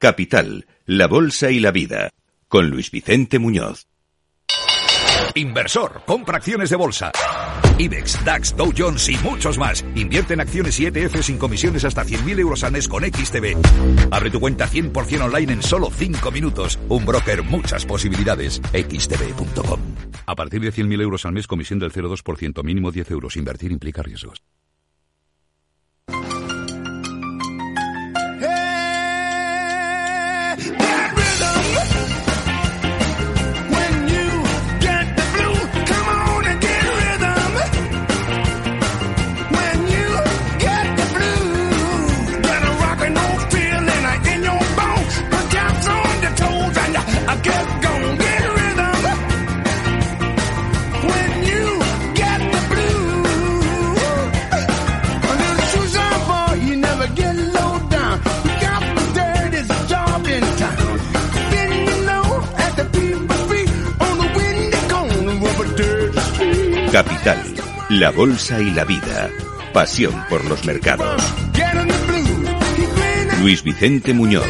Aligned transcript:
Capital, 0.00 0.66
la 0.86 1.06
Bolsa 1.08 1.50
y 1.50 1.60
la 1.60 1.72
Vida, 1.72 2.08
con 2.48 2.70
Luis 2.70 2.90
Vicente 2.90 3.38
Muñoz. 3.38 3.86
Inversor, 5.34 6.04
compra 6.06 6.38
acciones 6.38 6.70
de 6.70 6.76
bolsa. 6.76 7.12
IBEX, 7.76 8.24
DAX, 8.24 8.56
Dow 8.56 8.72
Jones 8.74 9.06
y 9.10 9.16
muchos 9.18 9.58
más. 9.58 9.84
Invierte 9.94 10.32
en 10.32 10.40
acciones 10.40 10.80
y 10.80 10.86
ETF 10.86 11.20
sin 11.20 11.36
comisiones 11.36 11.84
hasta 11.84 12.06
100.000 12.06 12.38
euros 12.40 12.64
al 12.64 12.72
mes 12.72 12.88
con 12.88 13.04
XTB. 13.04 13.58
Abre 14.10 14.30
tu 14.30 14.40
cuenta 14.40 14.66
100% 14.66 15.20
online 15.20 15.52
en 15.52 15.62
solo 15.62 15.90
5 15.90 16.30
minutos. 16.30 16.78
Un 16.88 17.04
broker, 17.04 17.42
muchas 17.42 17.84
posibilidades. 17.84 18.62
XTB.com. 18.72 19.80
A 20.24 20.34
partir 20.34 20.62
de 20.62 20.72
100.000 20.72 21.02
euros 21.02 21.26
al 21.26 21.32
mes, 21.32 21.46
comisión 21.46 21.78
del 21.78 21.92
0,2%, 21.92 22.64
mínimo 22.64 22.90
10 22.90 23.10
euros. 23.10 23.36
Invertir 23.36 23.70
implica 23.70 24.02
riesgos. 24.02 24.40
La 67.90 68.12
Bolsa 68.12 68.60
y 68.60 68.70
la 68.70 68.84
Vida. 68.84 69.28
Pasión 69.72 70.14
por 70.28 70.44
los 70.44 70.64
mercados. 70.64 71.20
Luis 73.40 73.64
Vicente 73.64 74.14
Muñoz. 74.14 74.46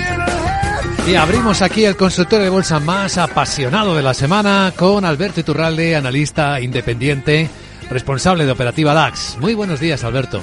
Y 1.09 1.15
abrimos 1.15 1.63
aquí 1.63 1.87
el 1.87 1.97
consultorio 1.97 2.45
de 2.45 2.51
bolsa 2.51 2.81
más 2.81 3.17
apasionado 3.17 3.97
de 3.97 4.03
la 4.03 4.13
semana 4.13 4.75
con 4.77 5.07
Alberto 5.07 5.41
Iturralde, 5.41 5.97
analista 5.97 6.61
independiente, 6.61 7.49
responsable 7.89 8.45
de 8.45 8.53
Operativa 8.53 8.93
DAX. 8.93 9.39
Muy 9.41 9.55
buenos 9.55 9.81
días, 9.81 10.05
Alberto. 10.05 10.43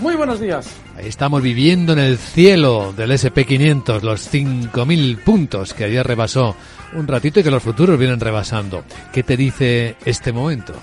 Muy 0.00 0.14
buenos 0.16 0.40
días. 0.40 0.66
Estamos 0.98 1.42
viviendo 1.42 1.92
en 1.92 1.98
el 1.98 2.16
cielo 2.16 2.94
del 2.96 3.10
SP500, 3.10 4.00
los 4.00 4.32
5.000 4.32 5.22
puntos 5.22 5.74
que 5.74 5.84
ayer 5.84 6.06
rebasó 6.06 6.56
un 6.94 7.06
ratito 7.06 7.40
y 7.40 7.42
que 7.42 7.50
los 7.50 7.62
futuros 7.62 7.98
vienen 7.98 8.18
rebasando. 8.18 8.82
¿Qué 9.12 9.22
te 9.22 9.36
dice 9.36 9.96
este 10.06 10.32
momento? 10.32 10.74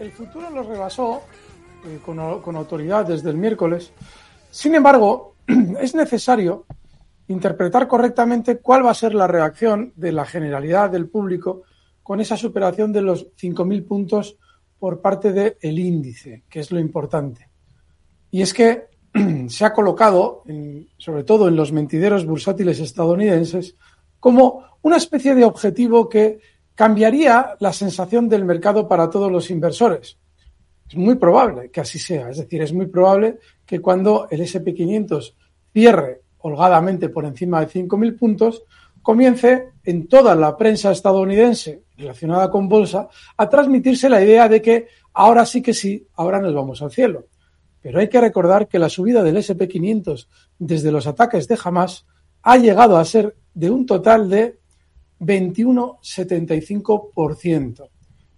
El 0.00 0.10
futuro 0.12 0.50
lo 0.50 0.62
rebasó 0.62 1.22
eh, 1.84 1.98
con, 2.04 2.18
autoridad 2.18 3.06
desde 3.06 3.30
el 3.30 3.36
miércoles. 3.36 3.92
Sin 4.50 4.74
embargo, 4.74 5.34
es 5.80 5.94
necesario 5.94 6.64
interpretar 7.28 7.86
correctamente 7.86 8.58
cuál 8.58 8.84
va 8.84 8.90
a 8.90 8.94
ser 8.94 9.14
la 9.14 9.26
reacción 9.26 9.92
de 9.96 10.12
la 10.12 10.24
generalidad 10.24 10.90
del 10.90 11.08
público 11.08 11.62
con 12.02 12.20
esa 12.20 12.36
superación 12.36 12.92
de 12.92 13.02
los 13.02 13.28
5.000 13.36 13.86
puntos 13.86 14.36
por 14.78 15.00
parte 15.00 15.32
del 15.32 15.78
índice, 15.78 16.42
que 16.48 16.60
es 16.60 16.72
lo 16.72 16.80
importante. 16.80 17.48
Y 18.30 18.42
es 18.42 18.52
que 18.52 18.88
se 19.48 19.64
ha 19.64 19.72
colocado, 19.72 20.42
sobre 20.96 21.24
todo 21.24 21.46
en 21.46 21.56
los 21.56 21.72
mentideros 21.72 22.26
bursátiles 22.26 22.80
estadounidenses, 22.80 23.76
como 24.18 24.64
una 24.82 24.96
especie 24.96 25.34
de 25.34 25.44
objetivo 25.44 26.08
que 26.08 26.40
cambiaría 26.80 27.56
la 27.58 27.74
sensación 27.74 28.26
del 28.26 28.46
mercado 28.46 28.88
para 28.88 29.10
todos 29.10 29.30
los 29.30 29.50
inversores. 29.50 30.16
Es 30.88 30.96
muy 30.96 31.16
probable 31.16 31.70
que 31.70 31.82
así 31.82 31.98
sea, 31.98 32.30
es 32.30 32.38
decir, 32.38 32.62
es 32.62 32.72
muy 32.72 32.86
probable 32.86 33.36
que 33.66 33.82
cuando 33.82 34.28
el 34.30 34.40
SP500 34.40 35.34
cierre 35.74 36.22
holgadamente 36.38 37.10
por 37.10 37.26
encima 37.26 37.60
de 37.60 37.68
5.000 37.68 38.18
puntos, 38.18 38.62
comience 39.02 39.72
en 39.84 40.08
toda 40.08 40.34
la 40.34 40.56
prensa 40.56 40.90
estadounidense 40.90 41.82
relacionada 41.98 42.50
con 42.50 42.66
bolsa 42.66 43.08
a 43.36 43.46
transmitirse 43.46 44.08
la 44.08 44.24
idea 44.24 44.48
de 44.48 44.62
que 44.62 44.86
ahora 45.12 45.44
sí 45.44 45.60
que 45.60 45.74
sí, 45.74 46.06
ahora 46.14 46.40
nos 46.40 46.54
vamos 46.54 46.80
al 46.80 46.90
cielo. 46.90 47.26
Pero 47.82 48.00
hay 48.00 48.08
que 48.08 48.22
recordar 48.22 48.68
que 48.68 48.78
la 48.78 48.88
subida 48.88 49.22
del 49.22 49.36
SP500 49.36 50.28
desde 50.58 50.90
los 50.90 51.06
ataques 51.06 51.46
de 51.46 51.58
Hamas 51.62 52.06
ha 52.40 52.56
llegado 52.56 52.96
a 52.96 53.04
ser 53.04 53.36
de 53.52 53.70
un 53.70 53.84
total 53.84 54.30
de 54.30 54.60
21,75%. 55.20 57.88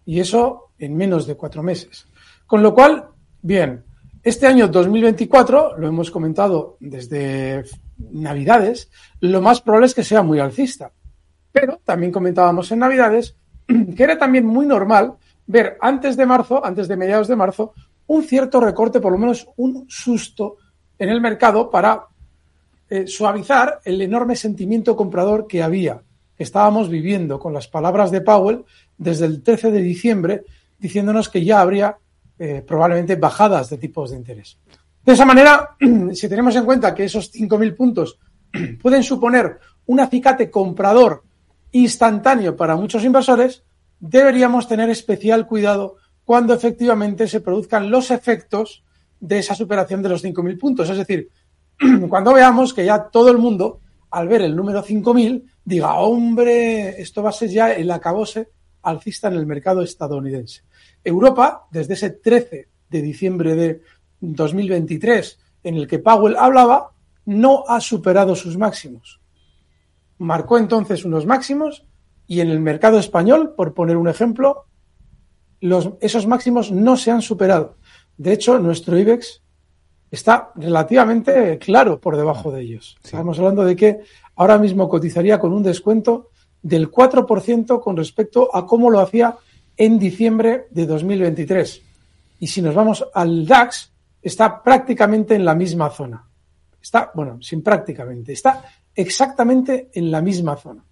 Y 0.05 0.21
eso 0.21 0.73
en 0.79 0.97
menos 0.97 1.27
de 1.27 1.35
cuatro 1.37 1.63
meses. 1.63 2.07
Con 2.47 2.63
lo 2.63 2.75
cual, 2.75 3.09
bien, 3.41 3.85
este 4.23 4.47
año 4.47 4.69
2024, 4.69 5.79
lo 5.79 5.89
hemos 5.89 6.11
comentado 6.11 6.77
desde 6.81 7.65
Navidades, 8.11 8.91
lo 9.21 9.41
más 9.41 9.61
probable 9.61 9.87
es 9.87 9.95
que 9.95 10.03
sea 10.05 10.23
muy 10.23 10.41
alcista. 10.41 10.93
Pero 11.51 11.81
también 11.85 12.13
comentábamos 12.13 12.71
en 12.73 12.81
Navidades 12.81 13.37
que 13.97 14.03
era 14.03 14.19
también 14.19 14.47
muy 14.47 14.67
normal 14.67 15.15
ver 15.47 15.77
antes 15.81 16.17
de 16.17 16.27
marzo, 16.27 16.65
antes 16.65 16.89
de 16.89 16.97
mediados 16.97 17.29
de 17.29 17.37
marzo, 17.37 17.75
un 18.07 18.25
cierto 18.25 18.61
recorte, 18.61 19.01
por 19.01 19.13
lo 19.13 19.19
menos 19.19 19.49
un 19.57 19.87
susto 19.89 20.57
en 20.99 21.09
el 21.09 21.21
mercado 21.21 21.71
para 21.71 22.07
eh, 22.89 23.07
suavizar 23.07 23.81
el 23.85 24.01
enorme 24.03 24.37
sentimiento 24.37 24.97
comprador 24.97 25.47
que 25.47 25.63
había 25.63 26.03
estábamos 26.43 26.89
viviendo 26.89 27.39
con 27.39 27.53
las 27.53 27.69
palabras 27.69 28.11
de 28.11 28.21
Powell 28.21 28.65
desde 28.99 29.27
el 29.27 29.43
13 29.43 29.71
de 29.71 29.83
diciembre, 29.83 30.45
diciéndonos 30.79 31.29
que 31.29 31.45
ya 31.45 31.61
habría 31.61 31.97
eh, 32.39 32.63
probablemente 32.67 33.17
bajadas 33.17 33.71
de 33.71 33.79
tipos 33.79 34.11
de 34.11 34.17
interés. 34.17 34.59
De 35.05 35.13
esa 35.13 35.25
manera, 35.25 35.77
si 36.13 36.29
tenemos 36.29 36.55
en 36.57 36.65
cuenta 36.65 36.95
que 36.95 37.05
esos 37.05 37.33
5.000 37.33 37.77
puntos 37.77 38.19
pueden 38.83 39.03
suponer 39.03 39.59
un 39.87 40.01
acicate 40.01 40.51
comprador 40.51 41.25
instantáneo 41.73 42.57
para 42.57 42.77
muchos 42.77 43.05
inversores, 43.05 43.65
deberíamos 43.99 44.69
tener 44.69 44.91
especial 44.91 45.47
cuidado 45.47 45.97
cuando 46.25 46.55
efectivamente 46.55 47.27
se 47.27 47.41
produzcan 47.41 47.91
los 47.91 48.11
efectos 48.11 48.85
de 49.21 49.39
esa 49.39 49.55
superación 49.55 50.03
de 50.03 50.09
los 50.09 50.25
5.000 50.25 50.59
puntos. 50.59 50.91
Es 50.91 50.99
decir, 50.99 51.29
cuando 52.09 52.35
veamos 52.35 52.75
que 52.75 52.85
ya 52.85 53.05
todo 53.05 53.31
el 53.31 53.39
mundo, 53.39 53.81
al 54.13 54.29
ver 54.29 54.43
el 54.43 54.55
número 54.55 54.85
5.000, 54.85 55.43
diga, 55.65 55.95
hombre, 55.95 57.01
esto 57.01 57.23
va 57.23 57.31
a 57.31 57.33
ser 57.33 57.49
ya 57.49 57.73
el 57.73 57.91
acabose 57.91 58.51
alcista 58.83 59.29
en 59.29 59.35
el 59.35 59.47
mercado 59.47 59.83
estadounidense. 59.83 60.63
Europa, 61.03 61.67
desde 61.71 61.95
ese 61.95 62.11
13 62.11 62.69
de 62.91 63.03
diciembre 63.03 63.55
de 63.55 63.81
2023, 64.21 65.39
en 65.65 65.77
el 65.77 65.87
que 65.87 65.99
Powell 65.99 66.37
hablaba, 66.37 66.93
no 67.25 67.65
ha 67.67 67.81
superado 67.81 68.35
sus 68.35 68.59
máximos. 68.59 69.21
Marcó 70.19 70.59
entonces 70.59 71.05
unos 71.05 71.25
máximos 71.25 71.85
y 72.27 72.41
en 72.41 72.51
el 72.51 72.61
mercado 72.61 72.99
español, 72.99 73.55
por 73.57 73.73
poner 73.73 73.97
un 73.97 74.09
ejemplo, 74.09 74.67
esos 76.01 76.27
máximos 76.27 76.71
no 76.71 76.97
se 76.97 77.11
han 77.11 77.23
superado. 77.23 77.77
De 78.17 78.33
hecho, 78.33 78.59
nuestro 78.59 78.99
IBEX 78.99 79.43
está 80.13 80.53
relativamente 80.57 81.59
claro 81.59 81.99
por 81.99 82.19
debajo 82.19 82.53
de 82.53 82.61
ellos. 82.61 82.99
Estamos 83.03 83.39
hablando 83.39 83.65
de 83.65 83.75
que 83.75 84.01
ahora 84.37 84.59
mismo 84.59 84.87
cotizaría 84.87 85.41
con 85.41 85.55
un 85.55 85.63
descuento 85.63 86.29
del 86.61 86.91
4% 86.91 87.81
con 87.81 87.97
respecto 87.97 88.55
a 88.55 88.67
cómo 88.67 88.91
lo 88.91 89.01
hacía 89.01 89.37
en 89.75 89.99
diciembre 89.99 90.67
de 90.71 90.87
2023. 90.87 91.83
Y 92.41 92.47
si 92.47 92.61
nos 92.61 92.75
vamos 92.75 93.05
al 93.15 93.47
DAX, 93.47 93.91
está 94.21 94.63
prácticamente 94.63 95.35
en 95.35 95.47
la 95.47 95.55
misma 95.55 95.89
zona. 95.89 96.29
Está, 96.81 97.11
bueno, 97.15 97.41
sin 97.41 97.63
prácticamente, 97.63 98.35
está 98.35 98.65
exactamente 98.95 99.89
en 99.95 100.11
la 100.11 100.21
misma 100.21 100.57
zona. 100.57 100.85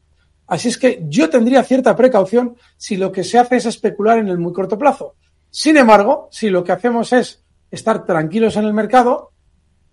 Así 0.46 0.68
es 0.68 0.78
que 0.78 1.04
yo 1.08 1.28
tendría 1.28 1.62
cierta 1.62 1.94
precaución 1.94 2.56
si 2.78 2.96
lo 2.96 3.12
que 3.12 3.22
se 3.22 3.38
hace 3.38 3.56
es 3.56 3.66
especular 3.66 4.18
en 4.18 4.28
el 4.28 4.38
muy 4.38 4.54
corto 4.54 4.78
plazo. 4.78 5.14
Sin 5.50 5.76
embargo, 5.76 6.28
si 6.32 6.48
lo 6.48 6.64
que 6.64 6.72
hacemos 6.72 7.12
es 7.12 7.44
estar 7.70 8.04
tranquilos 8.04 8.56
en 8.56 8.64
el 8.64 8.72
mercado, 8.72 9.32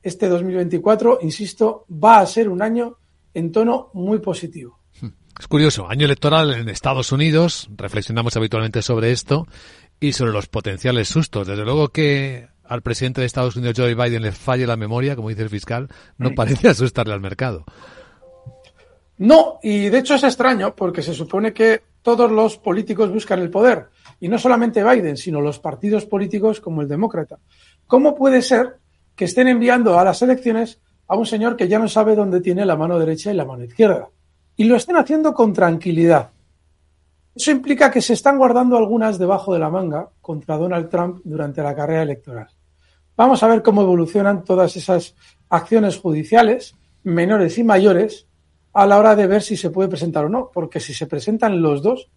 este 0.02 0.28
2024, 0.28 1.20
insisto, 1.22 1.86
va 1.92 2.20
a 2.20 2.26
ser 2.26 2.50
un 2.50 2.62
año 2.62 2.98
en 3.34 3.52
tono 3.52 3.90
muy 3.94 4.20
positivo. 4.20 4.80
Es 5.40 5.48
curioso, 5.48 5.88
año 5.88 6.06
electoral 6.06 6.54
en 6.54 6.68
Estados 6.68 7.12
Unidos, 7.12 7.70
reflexionamos 7.76 8.36
habitualmente 8.36 8.82
sobre 8.82 9.12
esto 9.12 9.48
y 10.00 10.14
sobre 10.14 10.32
los 10.32 10.48
potenciales 10.48 11.10
sustos. 11.10 11.46
Desde 11.46 11.64
luego 11.64 11.90
que 11.90 12.48
al 12.64 12.82
presidente 12.82 13.22
de 13.22 13.28
Estados 13.28 13.56
Unidos, 13.56 13.76
Joe 13.78 13.94
Biden, 13.94 14.24
le 14.24 14.32
falle 14.32 14.66
la 14.66 14.76
memoria, 14.76 15.16
como 15.16 15.30
dice 15.30 15.44
el 15.44 15.50
fiscal, 15.50 15.88
no 16.18 16.32
parece 16.32 16.68
asustarle 16.70 17.14
al 17.14 17.22
mercado. 17.22 17.66
No, 19.20 19.60
y 19.64 19.90
de 19.90 20.00
hecho 20.00 20.16
es 20.16 20.24
extraño 20.24 20.76
porque 20.76 21.02
se 21.02 21.14
supone 21.14 21.54
que 21.54 21.82
todos 22.02 22.32
los 22.32 22.58
políticos 22.58 23.12
buscan 23.12 23.40
el 23.40 23.50
poder, 23.50 23.88
y 24.20 24.30
no 24.30 24.38
solamente 24.38 24.84
Biden, 24.84 25.18
sino 25.18 25.42
los 25.42 25.60
partidos 25.60 26.06
políticos 26.06 26.62
como 26.62 26.82
el 26.82 26.88
demócrata. 26.88 27.40
¿Cómo 27.88 28.16
puede 28.16 28.42
ser 28.42 28.78
que 29.16 29.26
estén 29.26 29.48
enviando 29.48 29.98
a 29.98 30.04
las 30.04 30.22
elecciones 30.22 30.80
a 31.08 31.16
un 31.16 31.26
señor 31.26 31.56
que 31.56 31.68
ya 31.68 31.80
no 31.80 31.88
sabe 31.88 32.16
dónde 32.16 32.42
tiene 32.42 32.66
la 32.66 32.76
mano 32.76 33.00
derecha 33.00 33.32
y 33.32 33.36
la 33.36 33.46
mano 33.46 33.64
izquierda. 33.64 34.10
Y 34.56 34.66
lo 34.66 34.76
están 34.76 34.98
haciendo 34.98 35.34
con 35.34 35.54
tranquilidad. 35.54 36.32
Eso 37.36 37.52
implica 37.52 37.92
que 37.92 38.02
se 38.02 38.14
están 38.14 38.38
guardando 38.38 38.78
algunas 38.78 39.18
debajo 39.18 39.54
de 39.54 39.60
la 39.60 39.70
manga 39.70 40.10
contra 40.22 40.58
Donald 40.58 40.90
Trump 40.90 41.22
durante 41.24 41.62
la 41.62 41.76
carrera 41.76 42.02
electoral. 42.02 42.48
Vamos 43.16 43.42
a 43.42 43.48
ver 43.48 43.62
cómo 43.62 43.82
evolucionan 43.82 44.44
todas 44.44 44.76
esas 44.76 45.16
acciones 45.50 45.98
judiciales, 45.98 46.76
menores 47.04 47.58
y 47.58 47.64
mayores, 47.64 48.28
a 48.74 48.86
la 48.86 48.98
hora 49.00 49.16
de 49.16 49.28
ver 49.28 49.42
si 49.42 49.56
se 49.56 49.70
puede 49.70 49.90
presentar 49.90 50.26
o 50.26 50.30
no, 50.30 50.52
porque 50.54 50.80
si 50.80 50.94
se 50.94 51.08
presentan 51.08 51.62
los 51.62 51.82
dos, 51.82 52.10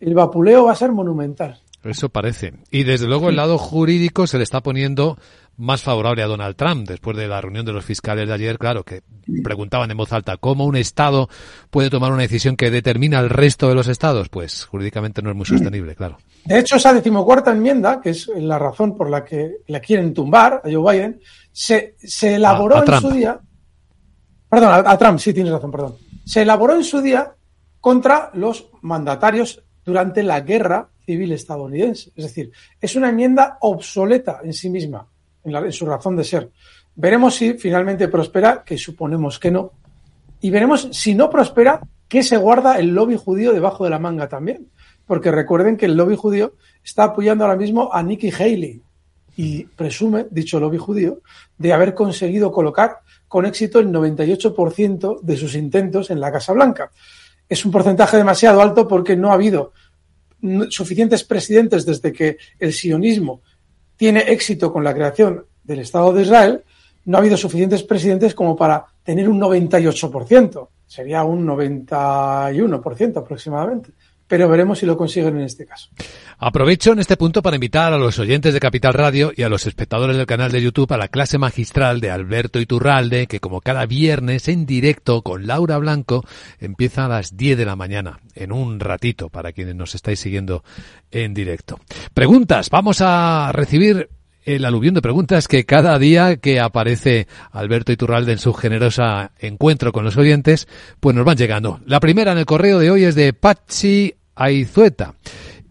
el 0.00 0.14
vapuleo 0.14 0.64
va 0.64 0.72
a 0.72 0.76
ser 0.76 0.92
monumental. 0.92 1.61
Eso 1.84 2.08
parece. 2.08 2.54
Y 2.70 2.84
desde 2.84 3.06
luego 3.06 3.28
el 3.28 3.36
lado 3.36 3.58
jurídico 3.58 4.26
se 4.26 4.38
le 4.38 4.44
está 4.44 4.60
poniendo 4.60 5.18
más 5.56 5.82
favorable 5.82 6.22
a 6.22 6.26
Donald 6.26 6.56
Trump 6.56 6.88
después 6.88 7.16
de 7.16 7.28
la 7.28 7.40
reunión 7.40 7.66
de 7.66 7.72
los 7.72 7.84
fiscales 7.84 8.26
de 8.26 8.34
ayer, 8.34 8.58
claro, 8.58 8.84
que 8.84 9.02
preguntaban 9.44 9.90
en 9.90 9.96
voz 9.96 10.12
alta 10.12 10.36
cómo 10.36 10.64
un 10.64 10.76
Estado 10.76 11.28
puede 11.70 11.90
tomar 11.90 12.12
una 12.12 12.22
decisión 12.22 12.56
que 12.56 12.70
determina 12.70 13.18
el 13.20 13.30
resto 13.30 13.68
de 13.68 13.74
los 13.74 13.88
Estados. 13.88 14.28
Pues 14.28 14.64
jurídicamente 14.64 15.22
no 15.22 15.30
es 15.30 15.36
muy 15.36 15.46
sostenible, 15.46 15.94
claro. 15.94 16.18
De 16.44 16.58
hecho, 16.58 16.76
esa 16.76 16.92
decimocuarta 16.92 17.52
enmienda, 17.52 18.00
que 18.00 18.10
es 18.10 18.28
la 18.28 18.58
razón 18.58 18.96
por 18.96 19.10
la 19.10 19.24
que 19.24 19.56
la 19.66 19.80
quieren 19.80 20.14
tumbar 20.14 20.62
a 20.64 20.70
Joe 20.72 20.92
Biden, 20.92 21.20
se, 21.52 21.96
se 21.98 22.36
elaboró 22.36 22.84
en 22.84 23.00
su 23.00 23.10
día. 23.10 23.40
Perdón, 24.48 24.70
a, 24.70 24.90
a 24.90 24.98
Trump, 24.98 25.18
sí, 25.18 25.34
tienes 25.34 25.52
razón, 25.52 25.70
perdón. 25.70 25.96
Se 26.24 26.42
elaboró 26.42 26.74
en 26.74 26.84
su 26.84 27.00
día 27.00 27.34
contra 27.80 28.30
los 28.34 28.70
mandatarios 28.80 29.62
durante 29.84 30.22
la 30.22 30.40
guerra 30.40 30.88
civil 31.04 31.32
estadounidense. 31.32 32.10
Es 32.16 32.24
decir, 32.24 32.52
es 32.80 32.96
una 32.96 33.10
enmienda 33.10 33.58
obsoleta 33.60 34.40
en 34.42 34.52
sí 34.52 34.70
misma, 34.70 35.06
en, 35.44 35.52
la, 35.52 35.60
en, 35.60 35.72
su 35.72 35.86
razón 35.86 36.16
de 36.16 36.24
ser. 36.24 36.50
Veremos 36.94 37.34
si 37.34 37.54
finalmente 37.54 38.08
prospera, 38.08 38.62
que 38.64 38.78
suponemos 38.78 39.38
que 39.38 39.50
no. 39.50 39.72
Y 40.40 40.50
veremos 40.50 40.88
si 40.92 41.14
no 41.14 41.30
prospera, 41.30 41.80
qué 42.08 42.22
se 42.22 42.36
guarda 42.36 42.78
el 42.78 42.88
lobby 42.88 43.16
judío 43.16 43.52
debajo 43.52 43.84
de 43.84 43.90
la 43.90 43.98
manga 43.98 44.28
también. 44.28 44.68
Porque 45.06 45.30
recuerden 45.30 45.76
que 45.76 45.86
el 45.86 45.96
lobby 45.96 46.16
judío 46.16 46.54
está 46.84 47.04
apoyando 47.04 47.44
ahora 47.44 47.56
mismo 47.56 47.92
a 47.92 48.02
Nikki 48.02 48.30
Haley 48.30 48.82
y 49.36 49.64
presume, 49.64 50.26
dicho 50.30 50.60
lobby 50.60 50.78
judío, 50.78 51.20
de 51.56 51.72
haber 51.72 51.94
conseguido 51.94 52.52
colocar 52.52 52.98
con 53.28 53.46
éxito 53.46 53.78
el 53.78 53.88
98% 53.88 55.20
de 55.22 55.36
sus 55.36 55.54
intentos 55.54 56.10
en 56.10 56.20
la 56.20 56.30
Casa 56.30 56.52
Blanca. 56.52 56.90
Es 57.52 57.66
un 57.66 57.70
porcentaje 57.70 58.16
demasiado 58.16 58.62
alto 58.62 58.88
porque 58.88 59.14
no 59.14 59.30
ha 59.30 59.34
habido 59.34 59.74
suficientes 60.70 61.22
presidentes 61.22 61.84
desde 61.84 62.10
que 62.10 62.38
el 62.58 62.72
sionismo 62.72 63.42
tiene 63.94 64.20
éxito 64.20 64.72
con 64.72 64.82
la 64.82 64.94
creación 64.94 65.44
del 65.62 65.80
Estado 65.80 66.14
de 66.14 66.22
Israel, 66.22 66.64
no 67.04 67.18
ha 67.18 67.20
habido 67.20 67.36
suficientes 67.36 67.82
presidentes 67.82 68.34
como 68.34 68.56
para 68.56 68.86
tener 69.02 69.28
un 69.28 69.38
98%. 69.38 70.68
Sería 70.86 71.24
un 71.24 71.46
91% 71.46 73.16
aproximadamente 73.18 73.92
pero 74.32 74.48
veremos 74.48 74.78
si 74.78 74.86
lo 74.86 74.96
consiguen 74.96 75.36
en 75.36 75.42
este 75.42 75.66
caso. 75.66 75.90
Aprovecho 76.38 76.92
en 76.92 77.00
este 77.00 77.18
punto 77.18 77.42
para 77.42 77.56
invitar 77.56 77.92
a 77.92 77.98
los 77.98 78.18
oyentes 78.18 78.54
de 78.54 78.60
Capital 78.60 78.94
Radio 78.94 79.30
y 79.36 79.42
a 79.42 79.50
los 79.50 79.66
espectadores 79.66 80.16
del 80.16 80.24
canal 80.24 80.50
de 80.50 80.62
YouTube 80.62 80.90
a 80.94 80.96
la 80.96 81.08
clase 81.08 81.36
magistral 81.36 82.00
de 82.00 82.10
Alberto 82.10 82.58
Iturralde, 82.58 83.26
que 83.26 83.40
como 83.40 83.60
cada 83.60 83.84
viernes 83.84 84.48
en 84.48 84.64
directo 84.64 85.20
con 85.20 85.46
Laura 85.46 85.76
Blanco 85.76 86.24
empieza 86.60 87.04
a 87.04 87.08
las 87.08 87.36
10 87.36 87.58
de 87.58 87.66
la 87.66 87.76
mañana, 87.76 88.20
en 88.34 88.52
un 88.52 88.80
ratito, 88.80 89.28
para 89.28 89.52
quienes 89.52 89.74
nos 89.74 89.94
estáis 89.94 90.20
siguiendo 90.20 90.64
en 91.10 91.34
directo. 91.34 91.78
Preguntas, 92.14 92.70
vamos 92.70 93.02
a 93.02 93.52
recibir 93.52 94.08
el 94.46 94.64
aluvión 94.64 94.94
de 94.94 95.02
preguntas 95.02 95.46
que 95.46 95.66
cada 95.66 95.98
día 95.98 96.38
que 96.38 96.58
aparece 96.58 97.26
Alberto 97.50 97.92
Iturralde 97.92 98.32
en 98.32 98.38
su 98.38 98.54
generosa 98.54 99.32
encuentro 99.38 99.92
con 99.92 100.04
los 100.04 100.16
oyentes, 100.16 100.68
pues 101.00 101.14
nos 101.14 101.26
van 101.26 101.36
llegando. 101.36 101.80
La 101.84 102.00
primera 102.00 102.32
en 102.32 102.38
el 102.38 102.46
correo 102.46 102.78
de 102.78 102.90
hoy 102.90 103.04
es 103.04 103.14
de 103.14 103.34
Pachi 103.34 104.14
Aizueta. 104.34 105.14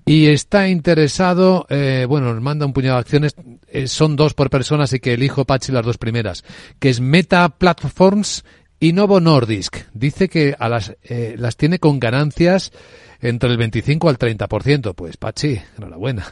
Y 0.05 0.27
está 0.27 0.67
interesado, 0.67 1.65
eh, 1.69 2.05
bueno, 2.09 2.33
nos 2.33 2.41
manda 2.41 2.65
un 2.65 2.73
puñado 2.73 2.95
de 2.95 3.01
acciones, 3.01 3.35
eh, 3.67 3.87
son 3.87 4.15
dos 4.15 4.33
por 4.33 4.49
persona, 4.49 4.85
así 4.85 4.99
que 4.99 5.13
elijo 5.13 5.45
Pachi 5.45 5.71
las 5.71 5.85
dos 5.85 5.97
primeras, 5.97 6.43
que 6.79 6.89
es 6.89 6.99
Meta 6.99 7.47
Platforms 7.49 8.43
y 8.79 8.93
Novo 8.93 9.19
Nordisk. 9.19 9.77
Dice 9.93 10.27
que 10.27 10.55
a 10.57 10.67
las, 10.67 10.97
eh, 11.03 11.35
las 11.37 11.55
tiene 11.55 11.77
con 11.77 11.99
ganancias 11.99 12.71
entre 13.21 13.49
el 13.49 13.57
25 13.57 14.09
al 14.09 14.17
30%. 14.17 14.95
Pues 14.95 15.17
Pachi, 15.17 15.61
enhorabuena. 15.77 16.25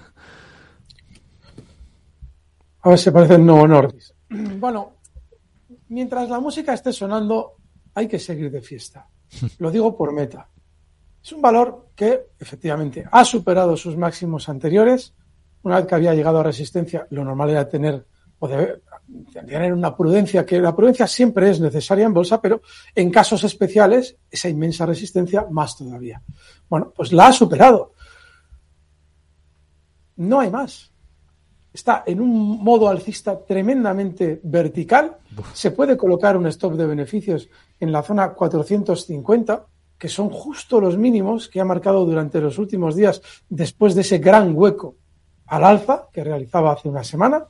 A 2.81 2.89
ver 2.89 2.97
si 2.97 3.11
parece 3.11 3.35
el 3.35 3.45
Novo 3.45 3.67
Nordisk. 3.67 4.15
Bueno, 4.59 4.93
mientras 5.89 6.29
la 6.29 6.39
música 6.39 6.73
esté 6.73 6.91
sonando, 6.91 7.55
hay 7.93 8.07
que 8.07 8.19
seguir 8.19 8.51
de 8.51 8.61
fiesta. 8.61 9.07
Lo 9.59 9.71
digo 9.71 9.95
por 9.95 10.13
meta. 10.13 10.49
Es 11.23 11.31
un 11.31 11.41
valor 11.41 11.89
que 11.95 12.27
efectivamente 12.39 13.05
ha 13.11 13.25
superado 13.25 13.75
sus 13.75 13.97
máximos 13.97 14.47
anteriores. 14.49 15.13
Una 15.63 15.77
vez 15.77 15.87
que 15.87 15.95
había 15.95 16.13
llegado 16.13 16.39
a 16.39 16.43
resistencia, 16.43 17.05
lo 17.09 17.23
normal 17.25 17.49
era 17.49 17.67
tener 17.67 18.05
o 18.39 18.47
de, 18.47 18.81
tener 19.33 19.73
una 19.73 19.95
prudencia, 19.95 20.45
que 20.45 20.59
la 20.59 20.75
prudencia 20.75 21.07
siempre 21.07 21.49
es 21.49 21.59
necesaria 21.59 22.05
en 22.05 22.13
bolsa, 22.13 22.41
pero 22.41 22.61
en 22.95 23.11
casos 23.11 23.43
especiales, 23.43 24.15
esa 24.31 24.47
inmensa 24.47 24.85
resistencia 24.85 25.45
más 25.49 25.77
todavía. 25.77 26.21
Bueno, 26.69 26.93
pues 26.95 27.11
la 27.11 27.27
ha 27.27 27.33
superado. 27.33 27.93
No 30.15 30.39
hay 30.39 30.49
más. 30.49 30.91
Está 31.73 32.03
en 32.05 32.21
un 32.21 32.63
modo 32.63 32.87
alcista 32.87 33.37
tremendamente 33.45 34.39
vertical. 34.43 35.17
Se 35.53 35.71
puede 35.71 35.97
colocar 35.97 36.35
un 36.35 36.47
stop 36.47 36.73
de 36.73 36.85
beneficios 36.85 37.49
en 37.79 37.91
la 37.91 38.01
zona 38.01 38.33
450 38.33 39.65
que 39.99 40.07
son 40.07 40.29
justo 40.29 40.79
los 40.79 40.97
mínimos 40.97 41.49
que 41.49 41.59
ha 41.59 41.65
marcado 41.65 42.05
durante 42.05 42.39
los 42.39 42.57
últimos 42.57 42.95
días 42.95 43.21
después 43.49 43.93
de 43.93 44.01
ese 44.01 44.17
gran 44.17 44.55
hueco 44.55 44.95
al 45.45 45.63
alza 45.63 46.07
que 46.13 46.23
realizaba 46.23 46.71
hace 46.71 46.87
una 46.87 47.03
semana, 47.03 47.45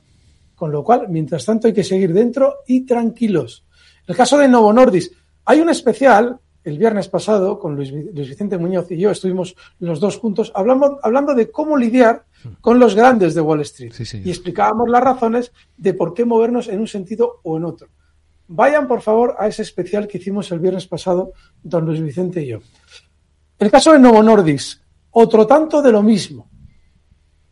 con 0.56 0.72
lo 0.72 0.82
cual, 0.82 1.08
mientras 1.08 1.46
tanto, 1.46 1.68
hay 1.68 1.72
que 1.72 1.84
seguir 1.84 2.12
dentro 2.12 2.56
y 2.66 2.84
tranquilos. 2.84 3.64
El 4.06 4.16
caso 4.16 4.36
de 4.36 4.48
Novo 4.48 4.72
Nordis, 4.72 5.12
hay 5.44 5.60
un 5.60 5.70
especial 5.70 6.40
el 6.64 6.76
viernes 6.76 7.08
pasado 7.08 7.58
con 7.58 7.74
Luis, 7.74 7.90
Luis 7.90 8.28
Vicente 8.28 8.58
Muñoz 8.58 8.90
y 8.90 8.98
yo, 8.98 9.10
estuvimos 9.10 9.56
los 9.78 10.00
dos 10.00 10.18
juntos 10.18 10.52
hablando, 10.54 10.98
hablando 11.02 11.34
de 11.34 11.50
cómo 11.50 11.76
lidiar 11.76 12.24
con 12.60 12.78
los 12.78 12.94
grandes 12.94 13.34
de 13.34 13.40
Wall 13.40 13.62
Street 13.62 13.92
sí, 13.92 14.22
y 14.24 14.28
explicábamos 14.28 14.88
las 14.90 15.02
razones 15.02 15.52
de 15.76 15.94
por 15.94 16.12
qué 16.12 16.24
movernos 16.24 16.68
en 16.68 16.80
un 16.80 16.88
sentido 16.88 17.40
o 17.44 17.56
en 17.56 17.64
otro. 17.64 17.88
Vayan, 18.52 18.88
por 18.88 19.00
favor, 19.00 19.36
a 19.38 19.46
ese 19.46 19.62
especial 19.62 20.08
que 20.08 20.18
hicimos 20.18 20.50
el 20.50 20.58
viernes 20.58 20.84
pasado, 20.84 21.34
don 21.62 21.86
Luis 21.86 22.00
Vicente 22.00 22.42
y 22.42 22.48
yo. 22.48 22.58
El 23.56 23.70
caso 23.70 23.92
de 23.92 24.00
Novo 24.00 24.24
Nordisk, 24.24 24.82
otro 25.12 25.46
tanto 25.46 25.80
de 25.80 25.92
lo 25.92 26.02
mismo, 26.02 26.50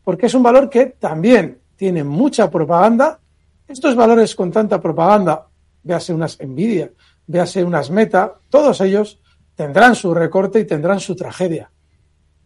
porque 0.02 0.26
es 0.26 0.34
un 0.34 0.42
valor 0.42 0.68
que 0.68 0.86
también 0.86 1.60
tiene 1.76 2.02
mucha 2.02 2.50
propaganda. 2.50 3.20
Estos 3.68 3.94
valores 3.94 4.34
con 4.34 4.50
tanta 4.50 4.80
propaganda, 4.80 5.46
véase 5.84 6.12
unas 6.12 6.36
Nvidia, 6.40 6.90
véase 7.28 7.62
unas 7.62 7.92
Meta, 7.92 8.34
todos 8.48 8.80
ellos 8.80 9.20
tendrán 9.54 9.94
su 9.94 10.12
recorte 10.12 10.58
y 10.58 10.64
tendrán 10.64 10.98
su 10.98 11.14
tragedia. 11.14 11.70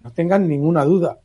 No 0.01 0.13
tengan 0.13 0.47
ninguna 0.47 0.85
duda. 0.85 1.19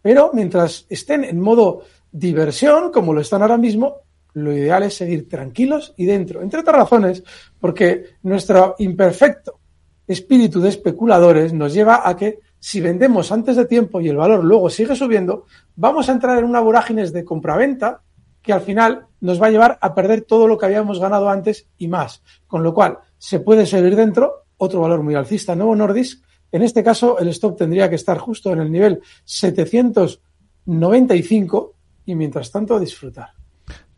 Pero 0.00 0.32
mientras 0.34 0.86
estén 0.88 1.22
en 1.22 1.38
modo 1.38 1.82
diversión, 2.10 2.90
como 2.90 3.14
lo 3.14 3.20
están 3.20 3.42
ahora 3.42 3.58
mismo, 3.58 3.98
lo 4.34 4.52
ideal 4.52 4.82
es 4.84 4.96
seguir 4.96 5.28
tranquilos 5.28 5.92
y 5.96 6.06
dentro. 6.06 6.40
Entre 6.42 6.60
otras 6.60 6.76
razones, 6.76 7.24
porque 7.60 8.16
nuestro 8.22 8.76
imperfecto 8.78 9.58
espíritu 10.06 10.60
de 10.60 10.68
especuladores 10.68 11.52
nos 11.52 11.74
lleva 11.74 12.08
a 12.08 12.16
que 12.16 12.38
si 12.58 12.80
vendemos 12.80 13.30
antes 13.32 13.56
de 13.56 13.64
tiempo 13.64 14.00
y 14.00 14.08
el 14.08 14.16
valor 14.16 14.44
luego 14.44 14.70
sigue 14.70 14.94
subiendo, 14.94 15.46
vamos 15.74 16.08
a 16.08 16.12
entrar 16.12 16.38
en 16.38 16.44
una 16.44 16.60
vorágine 16.60 17.10
de 17.10 17.24
compraventa 17.24 18.02
que 18.40 18.52
al 18.52 18.60
final 18.60 19.06
nos 19.20 19.42
va 19.42 19.46
a 19.46 19.50
llevar 19.50 19.78
a 19.80 19.94
perder 19.94 20.20
todo 20.22 20.46
lo 20.48 20.58
que 20.58 20.66
habíamos 20.66 21.00
ganado 21.00 21.28
antes 21.28 21.66
y 21.78 21.88
más. 21.88 22.22
Con 22.46 22.62
lo 22.62 22.72
cual, 22.74 22.98
se 23.18 23.40
puede 23.40 23.66
seguir 23.66 23.96
dentro, 23.96 24.44
otro 24.56 24.80
valor 24.80 25.02
muy 25.02 25.14
alcista, 25.14 25.56
Nuevo 25.56 25.76
Nordisk. 25.76 26.24
En 26.50 26.62
este 26.62 26.82
caso, 26.84 27.18
el 27.18 27.28
stop 27.28 27.56
tendría 27.56 27.88
que 27.88 27.94
estar 27.96 28.18
justo 28.18 28.52
en 28.52 28.60
el 28.60 28.70
nivel 28.70 29.00
795 29.24 31.74
y 32.04 32.14
mientras 32.14 32.50
tanto 32.50 32.78
disfrutar 32.78 33.41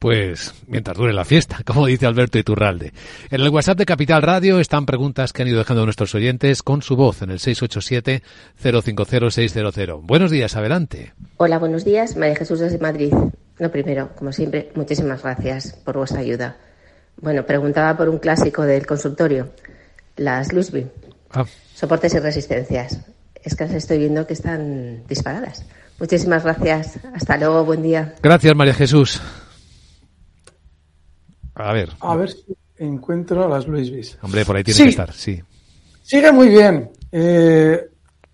pues 0.05 0.53
mientras 0.67 0.99
dure 0.99 1.15
la 1.15 1.25
fiesta, 1.25 1.61
como 1.65 1.87
dice 1.87 2.05
Alberto 2.05 2.39
Iturralde. 2.39 2.93
En 3.31 3.41
el 3.41 3.49
WhatsApp 3.49 3.79
de 3.79 3.87
Capital 3.87 4.21
Radio 4.21 4.61
están 4.61 4.85
preguntas 4.85 5.33
que 5.33 5.41
han 5.41 5.49
ido 5.49 5.57
dejando 5.57 5.87
nuestros 5.87 6.15
oyentes 6.15 6.63
con 6.63 6.83
su 6.83 6.95
voz 6.95 7.23
en 7.23 7.31
el 7.31 7.39
687-050-600. 7.39 10.03
Buenos 10.03 10.31
días, 10.31 10.57
adelante. 10.57 11.15
Hola, 11.39 11.59
buenos 11.59 11.87
días. 11.87 12.19
María 12.19 12.37
Jesús 12.37 12.61
desde 12.61 12.79
Madrid. 12.79 13.15
Lo 13.57 13.71
primero, 13.71 14.11
como 14.15 14.31
siempre, 14.31 14.71
muchísimas 14.75 15.23
gracias 15.23 15.73
por 15.87 15.97
vuestra 15.97 16.21
ayuda. 16.21 16.59
Bueno, 17.23 17.47
preguntaba 17.47 17.97
por 17.97 18.11
un 18.11 18.19
clásico 18.19 18.61
del 18.61 18.85
consultorio, 18.85 19.53
las 20.17 20.53
Lusby. 20.53 20.87
Ah. 21.31 21.47
Soportes 21.75 22.13
y 22.13 22.19
resistencias. 22.19 23.01
Es 23.43 23.55
que 23.55 23.65
las 23.65 23.73
estoy 23.73 23.97
viendo 23.97 24.27
que 24.27 24.35
están 24.35 25.07
disparadas. 25.09 25.65
Muchísimas 25.99 26.45
gracias. 26.45 26.99
Hasta 27.15 27.39
luego, 27.39 27.65
buen 27.65 27.83
día. 27.83 28.17
Gracias, 28.23 28.55
María 28.55 28.75
Jesús. 28.75 29.23
A 31.55 31.73
ver. 31.73 31.91
A 32.01 32.17
ver, 32.17 32.35
encuentro 32.77 33.49
las 33.49 33.67
Louis. 33.67 34.19
Hombre, 34.23 34.45
por 34.45 34.57
ahí 34.57 34.65
tiene 34.65 34.83
que 34.83 34.89
estar, 34.91 35.13
sí. 35.13 35.41
Sigue 36.03 36.33
muy 36.33 36.49
bien. 36.49 36.91
Eh, 37.11 37.81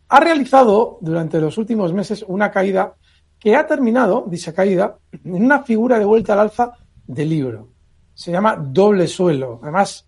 ha 0.09 0.21
realizado 0.21 0.99
durante 1.01 1.41
los 1.41 1.57
últimos 1.59 1.93
meses 1.93 2.25
una 2.27 2.51
caída 2.51 2.95
que 3.39 3.55
ha 3.57 3.67
terminado, 3.67 4.25
dicha 4.27 4.53
caída, 4.53 4.99
en 5.13 5.45
una 5.45 5.63
figura 5.63 5.99
de 5.99 6.05
vuelta 6.05 6.33
al 6.33 6.41
alza 6.41 6.73
de 7.07 7.25
libro. 7.25 7.69
Se 8.13 8.33
llama 8.33 8.57
doble 8.57 9.07
suelo. 9.07 9.61
Además, 9.63 10.07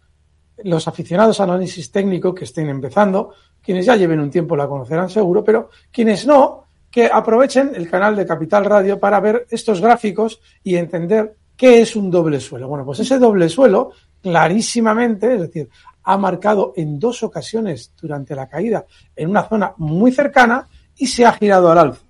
los 0.64 0.86
aficionados 0.88 1.40
al 1.40 1.50
análisis 1.50 1.90
técnico 1.90 2.34
que 2.34 2.44
estén 2.44 2.68
empezando, 2.68 3.34
quienes 3.62 3.86
ya 3.86 3.96
lleven 3.96 4.20
un 4.20 4.30
tiempo 4.30 4.56
la 4.56 4.68
conocerán 4.68 5.08
seguro, 5.08 5.44
pero 5.44 5.70
quienes 5.90 6.26
no, 6.26 6.64
que 6.90 7.06
aprovechen 7.06 7.72
el 7.74 7.88
canal 7.88 8.14
de 8.16 8.26
Capital 8.26 8.64
Radio 8.64 8.98
para 8.98 9.20
ver 9.20 9.46
estos 9.50 9.80
gráficos 9.80 10.40
y 10.62 10.76
entender 10.76 11.36
qué 11.62 11.80
es 11.80 11.94
un 11.94 12.10
doble 12.10 12.40
suelo. 12.40 12.66
Bueno, 12.66 12.84
pues 12.84 12.98
ese 12.98 13.20
doble 13.20 13.48
suelo, 13.48 13.92
clarísimamente, 14.20 15.36
es 15.36 15.42
decir, 15.42 15.70
ha 16.02 16.18
marcado 16.18 16.72
en 16.74 16.98
dos 16.98 17.22
ocasiones 17.22 17.92
durante 18.00 18.34
la 18.34 18.48
caída 18.48 18.84
en 19.14 19.30
una 19.30 19.44
zona 19.44 19.72
muy 19.76 20.10
cercana 20.10 20.66
y 20.96 21.06
se 21.06 21.24
ha 21.24 21.30
girado 21.30 21.70
al 21.70 21.78
alza. 21.78 22.02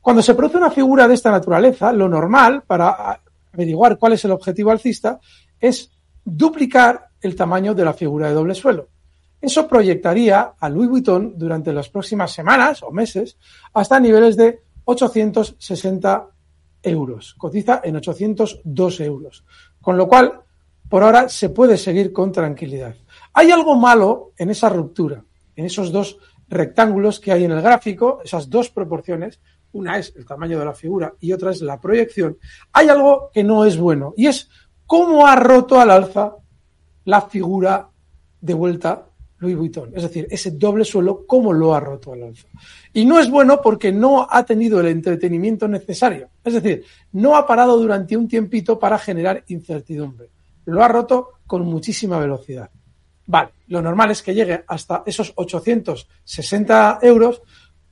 Cuando 0.00 0.20
se 0.20 0.34
produce 0.34 0.56
una 0.56 0.72
figura 0.72 1.06
de 1.06 1.14
esta 1.14 1.30
naturaleza, 1.30 1.92
lo 1.92 2.08
normal 2.08 2.64
para 2.66 3.20
averiguar 3.52 3.98
cuál 3.98 4.14
es 4.14 4.24
el 4.24 4.32
objetivo 4.32 4.72
alcista 4.72 5.20
es 5.60 5.92
duplicar 6.24 7.10
el 7.20 7.36
tamaño 7.36 7.74
de 7.74 7.84
la 7.84 7.92
figura 7.92 8.26
de 8.26 8.34
doble 8.34 8.56
suelo. 8.56 8.88
Eso 9.40 9.68
proyectaría 9.68 10.54
a 10.58 10.68
Louis 10.68 10.90
Vuitton 10.90 11.38
durante 11.38 11.72
las 11.72 11.88
próximas 11.88 12.32
semanas 12.32 12.82
o 12.82 12.90
meses 12.90 13.38
hasta 13.72 14.00
niveles 14.00 14.36
de 14.36 14.58
860 14.86 16.30
euros. 16.82 17.34
Cotiza 17.34 17.80
en 17.84 17.96
802 17.96 19.00
euros. 19.00 19.44
Con 19.80 19.96
lo 19.96 20.08
cual, 20.08 20.40
por 20.88 21.02
ahora 21.02 21.28
se 21.28 21.50
puede 21.50 21.76
seguir 21.76 22.12
con 22.12 22.32
tranquilidad. 22.32 22.94
Hay 23.32 23.50
algo 23.50 23.76
malo 23.76 24.32
en 24.36 24.50
esa 24.50 24.68
ruptura, 24.68 25.24
en 25.54 25.66
esos 25.66 25.92
dos 25.92 26.18
rectángulos 26.48 27.20
que 27.20 27.32
hay 27.32 27.44
en 27.44 27.52
el 27.52 27.60
gráfico, 27.62 28.20
esas 28.24 28.48
dos 28.48 28.70
proporciones, 28.70 29.40
una 29.72 29.98
es 29.98 30.14
el 30.16 30.24
tamaño 30.24 30.58
de 30.58 30.64
la 30.64 30.74
figura 30.74 31.12
y 31.20 31.32
otra 31.32 31.50
es 31.50 31.60
la 31.60 31.78
proyección, 31.78 32.38
hay 32.72 32.88
algo 32.88 33.30
que 33.32 33.44
no 33.44 33.66
es 33.66 33.76
bueno 33.76 34.14
y 34.16 34.26
es 34.26 34.48
cómo 34.86 35.26
ha 35.26 35.36
roto 35.36 35.78
al 35.78 35.90
alza 35.90 36.36
la 37.04 37.22
figura 37.22 37.90
de 38.40 38.54
vuelta 38.54 39.07
Louis 39.38 39.56
Vuitton. 39.56 39.92
Es 39.94 40.02
decir, 40.02 40.26
ese 40.30 40.52
doble 40.52 40.84
suelo, 40.84 41.24
cómo 41.26 41.52
lo 41.52 41.74
ha 41.74 41.80
roto 41.80 42.12
al 42.12 42.24
alza. 42.24 42.48
Y 42.92 43.04
no 43.04 43.18
es 43.18 43.30
bueno 43.30 43.60
porque 43.62 43.92
no 43.92 44.26
ha 44.28 44.44
tenido 44.44 44.80
el 44.80 44.86
entretenimiento 44.86 45.68
necesario. 45.68 46.30
Es 46.42 46.54
decir, 46.54 46.84
no 47.12 47.36
ha 47.36 47.46
parado 47.46 47.78
durante 47.78 48.16
un 48.16 48.26
tiempito 48.26 48.78
para 48.78 48.98
generar 48.98 49.44
incertidumbre. 49.48 50.30
Lo 50.64 50.82
ha 50.82 50.88
roto 50.88 51.30
con 51.46 51.64
muchísima 51.64 52.18
velocidad. 52.18 52.70
Vale, 53.26 53.50
lo 53.68 53.82
normal 53.82 54.10
es 54.10 54.22
que 54.22 54.34
llegue 54.34 54.64
hasta 54.66 55.02
esos 55.06 55.32
860 55.36 56.98
euros, 57.02 57.42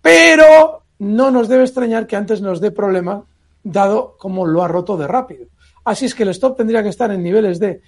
pero 0.00 0.82
no 0.98 1.30
nos 1.30 1.48
debe 1.48 1.64
extrañar 1.64 2.06
que 2.06 2.16
antes 2.16 2.40
nos 2.40 2.60
dé 2.60 2.70
problema, 2.70 3.24
dado 3.62 4.16
como 4.18 4.46
lo 4.46 4.62
ha 4.62 4.68
roto 4.68 4.96
de 4.96 5.06
rápido. 5.06 5.46
Así 5.84 6.06
es 6.06 6.14
que 6.14 6.24
el 6.24 6.30
stop 6.30 6.56
tendría 6.56 6.82
que 6.82 6.88
estar 6.88 7.10
en 7.12 7.22
niveles 7.22 7.60
de 7.60 7.82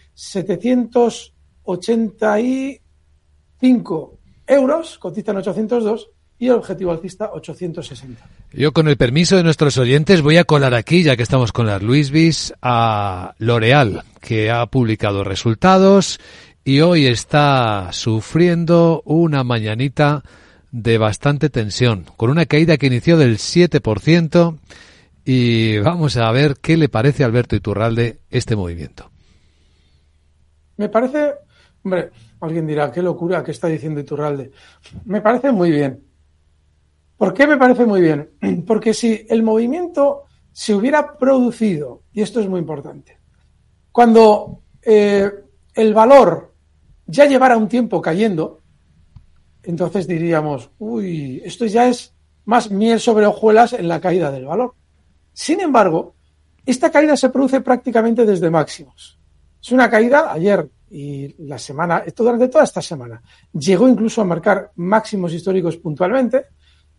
785 3.60 4.18
euros, 4.46 4.98
cotizan 4.98 5.36
802, 5.36 6.10
y 6.38 6.46
el 6.46 6.52
objetivo 6.52 6.92
alcista 6.92 7.30
860. 7.32 8.24
Yo, 8.52 8.72
con 8.72 8.88
el 8.88 8.96
permiso 8.96 9.36
de 9.36 9.42
nuestros 9.42 9.76
oyentes, 9.76 10.22
voy 10.22 10.36
a 10.36 10.44
colar 10.44 10.74
aquí, 10.74 11.02
ya 11.02 11.16
que 11.16 11.24
estamos 11.24 11.52
con 11.52 11.66
las 11.66 11.82
Louis 11.82 12.10
Bis, 12.10 12.54
a 12.62 13.34
L'Oreal, 13.38 14.04
que 14.20 14.50
ha 14.50 14.66
publicado 14.66 15.24
resultados 15.24 16.20
y 16.64 16.80
hoy 16.80 17.06
está 17.06 17.88
sufriendo 17.92 19.02
una 19.04 19.42
mañanita 19.42 20.22
de 20.70 20.98
bastante 20.98 21.50
tensión, 21.50 22.04
con 22.16 22.30
una 22.30 22.46
caída 22.46 22.76
que 22.76 22.86
inició 22.86 23.16
del 23.16 23.38
7% 23.38 24.58
y 25.24 25.78
vamos 25.78 26.16
a 26.16 26.30
ver 26.30 26.56
qué 26.60 26.76
le 26.76 26.88
parece 26.88 27.22
a 27.22 27.26
Alberto 27.26 27.56
Iturralde 27.56 28.20
este 28.30 28.54
movimiento. 28.54 29.10
Me 30.76 30.88
parece, 30.88 31.34
hombre, 31.88 32.11
alguien 32.40 32.66
dirá, 32.66 32.92
qué 32.92 33.02
locura 33.02 33.42
que 33.42 33.52
está 33.52 33.66
diciendo 33.66 34.00
Iturralde. 34.00 34.50
Me 35.07 35.23
parece 35.23 35.50
muy 35.50 35.71
bien. 35.71 36.04
¿Por 37.16 37.33
qué 37.33 37.47
me 37.47 37.57
parece 37.57 37.87
muy 37.87 38.02
bien? 38.02 38.30
Porque 38.66 38.92
si 38.92 39.26
el 39.28 39.42
movimiento 39.42 40.25
se 40.52 40.75
hubiera 40.75 41.16
producido, 41.16 42.02
y 42.12 42.21
esto 42.21 42.40
es 42.40 42.49
muy 42.49 42.61
importante, 42.61 43.18
cuando 43.90 44.61
eh, 44.83 45.30
el 45.75 45.95
valor 45.95 46.54
ya 47.07 47.25
llevara 47.25 47.57
un 47.57 47.68
tiempo 47.68 48.02
cayendo, 48.02 48.61
entonces 49.62 50.07
diríamos, 50.07 50.71
uy, 50.78 51.40
esto 51.45 51.64
ya 51.64 51.88
es 51.88 52.14
más 52.45 52.71
miel 52.71 53.00
sobre 53.00 53.26
hojuelas 53.26 53.73
en 53.73 53.88
la 53.88 54.00
caída 54.00 54.30
del 54.30 54.45
valor. 54.45 54.75
Sin 55.33 55.61
embargo, 55.61 56.14
esta 56.66 56.90
caída 56.90 57.16
se 57.16 57.30
produce 57.30 57.62
prácticamente 57.62 58.26
desde 58.26 58.50
máximos. 58.50 59.18
Es 59.61 59.73
una 59.73 59.88
caída 59.90 60.33
ayer 60.33 60.68
y 60.90 61.35
la 61.47 61.59
semana, 61.59 62.04
durante 62.16 62.49
toda 62.49 62.64
esta 62.64 62.83
semana. 62.83 63.23
Llegó 63.52 63.88
incluso 63.88 64.21
a 64.21 64.25
marcar 64.25 64.73
máximos 64.76 65.33
históricos 65.33 65.76
puntualmente 65.76 66.47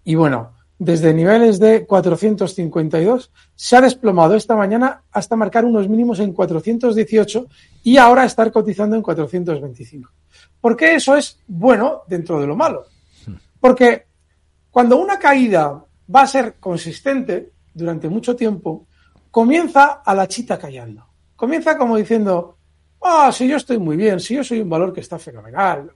y 0.03 0.15
bueno, 0.15 0.53
desde 0.77 1.13
niveles 1.13 1.59
de 1.59 1.85
452 1.85 3.31
se 3.53 3.75
ha 3.75 3.81
desplomado 3.81 4.35
esta 4.35 4.55
mañana 4.55 5.03
hasta 5.11 5.35
marcar 5.35 5.65
unos 5.65 5.89
mínimos 5.89 6.19
en 6.19 6.33
418 6.33 7.47
y 7.83 7.97
ahora 7.97 8.23
estar 8.23 8.49
cotizando 8.51 8.95
en 8.95 9.01
425. 9.01 10.09
¿Por 10.61 10.77
qué 10.77 10.95
eso 10.95 11.17
es 11.17 11.39
bueno 11.47 12.03
dentro 12.07 12.39
de 12.39 12.47
lo 12.47 12.55
malo? 12.55 12.85
Porque 13.59 14.05
cuando 14.71 14.97
una 14.97 15.19
caída 15.19 15.83
va 16.15 16.21
a 16.21 16.27
ser 16.27 16.55
consistente 16.59 17.51
durante 17.73 18.07
mucho 18.07 18.35
tiempo, 18.35 18.87
comienza 19.31 20.01
a 20.05 20.15
la 20.15 20.27
chita 20.27 20.57
callando. 20.57 21.05
Comienza 21.35 21.77
como 21.77 21.97
diciendo, 21.97 22.58
ah, 23.01 23.31
si 23.31 23.47
yo 23.47 23.57
estoy 23.57 23.77
muy 23.77 23.97
bien, 23.97 24.19
si 24.19 24.35
yo 24.35 24.43
soy 24.43 24.59
un 24.61 24.69
valor 24.69 24.93
que 24.93 25.01
está 25.01 25.17
fenomenal, 25.19 25.91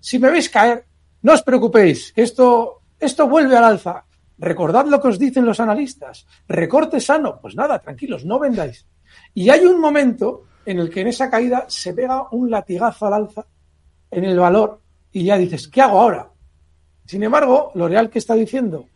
si 0.00 0.18
me 0.18 0.30
veis 0.30 0.48
caer, 0.48 0.84
no 1.22 1.32
os 1.32 1.42
preocupéis, 1.42 2.12
esto, 2.16 2.82
esto 2.98 3.28
vuelve 3.28 3.56
al 3.56 3.64
alza. 3.64 4.04
Recordad 4.38 4.86
lo 4.86 5.00
que 5.00 5.08
os 5.08 5.18
dicen 5.18 5.44
los 5.44 5.60
analistas. 5.60 6.26
Recorte 6.48 7.00
sano. 7.00 7.38
Pues 7.40 7.54
nada, 7.54 7.78
tranquilos, 7.78 8.24
no 8.24 8.40
vendáis. 8.40 8.86
Y 9.34 9.50
hay 9.50 9.64
un 9.64 9.80
momento 9.80 10.46
en 10.66 10.80
el 10.80 10.90
que 10.90 11.02
en 11.02 11.08
esa 11.08 11.30
caída 11.30 11.66
se 11.68 11.94
pega 11.94 12.28
un 12.32 12.50
latigazo 12.50 13.06
al 13.06 13.14
alza 13.14 13.46
en 14.10 14.24
el 14.24 14.38
valor 14.38 14.80
y 15.12 15.24
ya 15.24 15.36
dices, 15.36 15.68
¿qué 15.68 15.80
hago 15.80 16.00
ahora? 16.00 16.30
Sin 17.06 17.22
embargo, 17.22 17.70
L'Oreal 17.74 18.10
que 18.10 18.18
está 18.18 18.34
diciendo, 18.34 18.86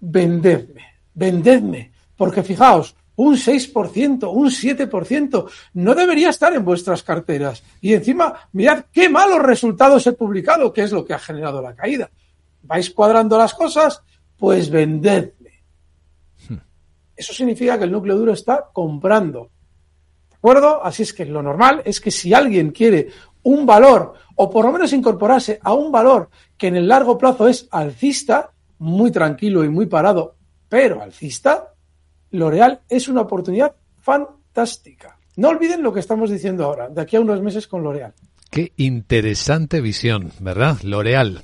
vendedme, 0.00 0.84
vendedme, 1.14 1.92
porque 2.16 2.42
fijaos, 2.42 2.96
un 3.16 3.34
6%, 3.34 4.30
un 4.32 4.50
7%, 4.50 5.50
no 5.74 5.94
debería 5.94 6.30
estar 6.30 6.54
en 6.54 6.64
vuestras 6.64 7.02
carteras. 7.02 7.62
Y 7.80 7.94
encima, 7.94 8.48
mirad 8.52 8.84
qué 8.92 9.08
malos 9.08 9.42
resultados 9.42 10.06
he 10.06 10.12
publicado, 10.12 10.72
que 10.72 10.82
es 10.82 10.92
lo 10.92 11.04
que 11.04 11.14
ha 11.14 11.18
generado 11.18 11.60
la 11.62 11.74
caída. 11.74 12.10
¿Vais 12.62 12.90
cuadrando 12.90 13.38
las 13.38 13.54
cosas? 13.54 14.02
Pues 14.36 14.70
vendedme. 14.70 15.64
Hmm. 16.48 16.58
Eso 17.14 17.32
significa 17.32 17.78
que 17.78 17.84
el 17.84 17.92
núcleo 17.92 18.16
duro 18.16 18.32
está 18.32 18.66
comprando. 18.72 19.50
¿De 20.30 20.36
acuerdo? 20.36 20.84
Así 20.84 21.02
es 21.02 21.12
que 21.12 21.24
lo 21.24 21.42
normal 21.42 21.82
es 21.84 22.00
que 22.00 22.10
si 22.10 22.34
alguien 22.34 22.70
quiere 22.70 23.08
un 23.42 23.64
valor 23.64 24.14
o 24.34 24.50
por 24.50 24.64
lo 24.64 24.72
menos 24.72 24.92
incorporarse 24.92 25.58
a 25.62 25.72
un 25.72 25.90
valor 25.90 26.28
que 26.58 26.66
en 26.66 26.76
el 26.76 26.88
largo 26.88 27.16
plazo 27.16 27.48
es 27.48 27.68
alcista, 27.70 28.50
muy 28.78 29.10
tranquilo 29.10 29.64
y 29.64 29.68
muy 29.68 29.86
parado, 29.86 30.36
pero 30.68 31.00
alcista, 31.00 31.65
L'Oreal 32.36 32.80
es 32.88 33.08
una 33.08 33.22
oportunidad 33.22 33.74
fantástica. 34.00 35.18
No 35.36 35.48
olviden 35.48 35.82
lo 35.82 35.92
que 35.92 36.00
estamos 36.00 36.30
diciendo 36.30 36.64
ahora, 36.64 36.88
de 36.88 37.00
aquí 37.00 37.16
a 37.16 37.20
unos 37.20 37.42
meses 37.42 37.66
con 37.66 37.82
L'Oreal. 37.82 38.14
Qué 38.50 38.72
interesante 38.76 39.80
visión, 39.80 40.32
¿verdad? 40.40 40.78
L'Oreal. 40.82 41.42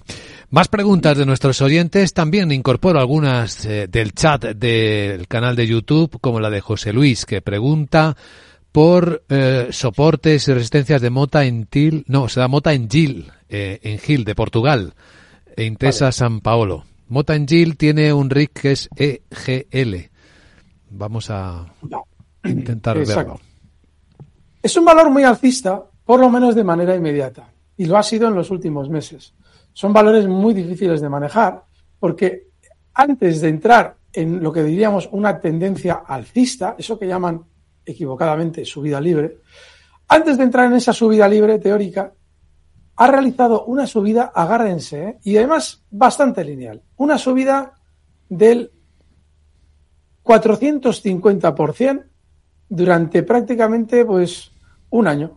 Más 0.50 0.68
preguntas 0.68 1.16
de 1.16 1.26
nuestros 1.26 1.61
oyentes. 1.62 2.12
También 2.12 2.52
incorporo 2.52 3.00
algunas 3.00 3.64
eh, 3.64 3.87
del 3.88 4.12
chat 4.12 4.44
del 4.44 5.26
canal 5.26 5.56
de 5.56 5.66
YouTube, 5.66 6.18
como 6.20 6.40
la 6.40 6.50
de 6.50 6.61
José 6.61 6.92
Luis, 6.92 7.26
que 7.26 7.42
pregunta 7.42 8.16
por 8.70 9.25
eh, 9.28 9.68
soportes 9.70 10.49
y 10.49 10.54
resistencias 10.54 11.02
de 11.02 11.11
Mota 11.11 11.44
en 11.44 11.66
Til, 11.66 12.04
no, 12.06 12.28
se 12.28 12.40
da 12.40 12.49
Mota 12.49 12.72
en 12.72 12.88
Gil, 12.88 13.30
eh, 13.49 13.80
en 13.82 13.99
Gil, 13.99 14.25
de 14.25 14.34
Portugal, 14.34 14.94
e 15.56 15.64
Intesa 15.64 16.12
San 16.12 16.40
Paolo. 16.40 16.84
Mota 17.08 17.34
en 17.34 17.46
Gil 17.46 17.76
tiene 17.76 18.12
un 18.12 18.30
RIC 18.30 18.52
que 18.52 18.72
es 18.72 18.88
EGL. 18.96 20.12
Vamos 20.94 21.30
a 21.30 21.66
intentar 22.44 22.99
verlo. 22.99 23.40
Es 24.62 24.76
un 24.76 24.84
valor 24.84 25.11
muy 25.11 25.25
alcista, 25.25 25.82
por 26.04 26.20
lo 26.20 26.28
menos 26.28 26.54
de 26.54 26.64
manera 26.64 26.94
inmediata, 26.94 27.49
y 27.76 27.87
lo 27.87 27.96
ha 27.96 28.02
sido 28.02 28.28
en 28.28 28.34
los 28.34 28.50
últimos 28.50 28.88
meses. 28.88 29.34
Son 29.72 29.92
valores 29.92 30.28
muy 30.28 30.52
difíciles 30.52 31.00
de 31.00 31.08
manejar 31.08 31.64
porque 31.99 32.49
antes 32.94 33.40
de 33.40 33.49
entrar 33.49 33.96
en 34.12 34.42
lo 34.42 34.52
que 34.52 34.62
diríamos 34.62 35.08
una 35.12 35.40
tendencia 35.40 36.02
alcista, 36.06 36.75
eso 36.76 36.99
que 36.99 37.06
llaman 37.06 37.42
equivocadamente 37.87 38.64
subida 38.64 39.00
libre, 39.00 39.38
antes 40.08 40.37
de 40.37 40.44
entrar 40.44 40.66
en 40.66 40.75
esa 40.75 40.92
subida 40.92 41.26
libre 41.26 41.58
teórica, 41.58 42.12
ha 42.96 43.06
realizado 43.06 43.64
una 43.64 43.87
subida, 43.87 44.30
agárrense, 44.34 45.04
¿eh? 45.04 45.18
y 45.25 45.38
además 45.38 45.82
bastante 45.90 46.44
lineal, 46.44 46.82
una 46.96 47.16
subida 47.16 47.72
del 48.28 48.70
450% 50.25 52.05
durante 52.69 53.23
prácticamente 53.23 54.05
pues 54.05 54.50
un 54.91 55.07
año. 55.07 55.37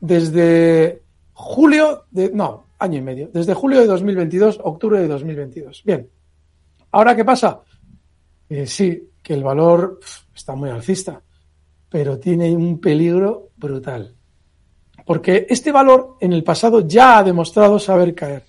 Desde 0.00 1.02
julio 1.32 2.04
de 2.10 2.30
no, 2.32 2.68
año 2.78 2.98
y 2.98 3.02
medio, 3.02 3.30
desde 3.32 3.54
julio 3.54 3.80
de 3.80 3.86
2022, 3.86 4.60
octubre 4.62 5.00
de 5.00 5.08
2022. 5.08 5.82
Bien. 5.84 6.08
Ahora 6.92 7.14
qué 7.14 7.24
pasa? 7.24 7.60
Eh, 8.48 8.66
sí, 8.66 9.10
que 9.22 9.34
el 9.34 9.42
valor 9.42 10.00
está 10.34 10.54
muy 10.54 10.70
alcista, 10.70 11.20
pero 11.88 12.18
tiene 12.18 12.50
un 12.54 12.80
peligro 12.80 13.50
brutal. 13.56 14.14
Porque 15.04 15.46
este 15.48 15.72
valor 15.72 16.16
en 16.20 16.32
el 16.32 16.44
pasado 16.44 16.86
ya 16.86 17.18
ha 17.18 17.22
demostrado 17.22 17.78
saber 17.78 18.14
caer 18.14 18.44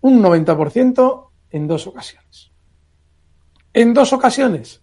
un 0.00 0.22
90% 0.22 1.28
en 1.50 1.66
dos 1.66 1.86
ocasiones. 1.86 2.45
En 3.76 3.92
dos 3.92 4.14
ocasiones. 4.14 4.80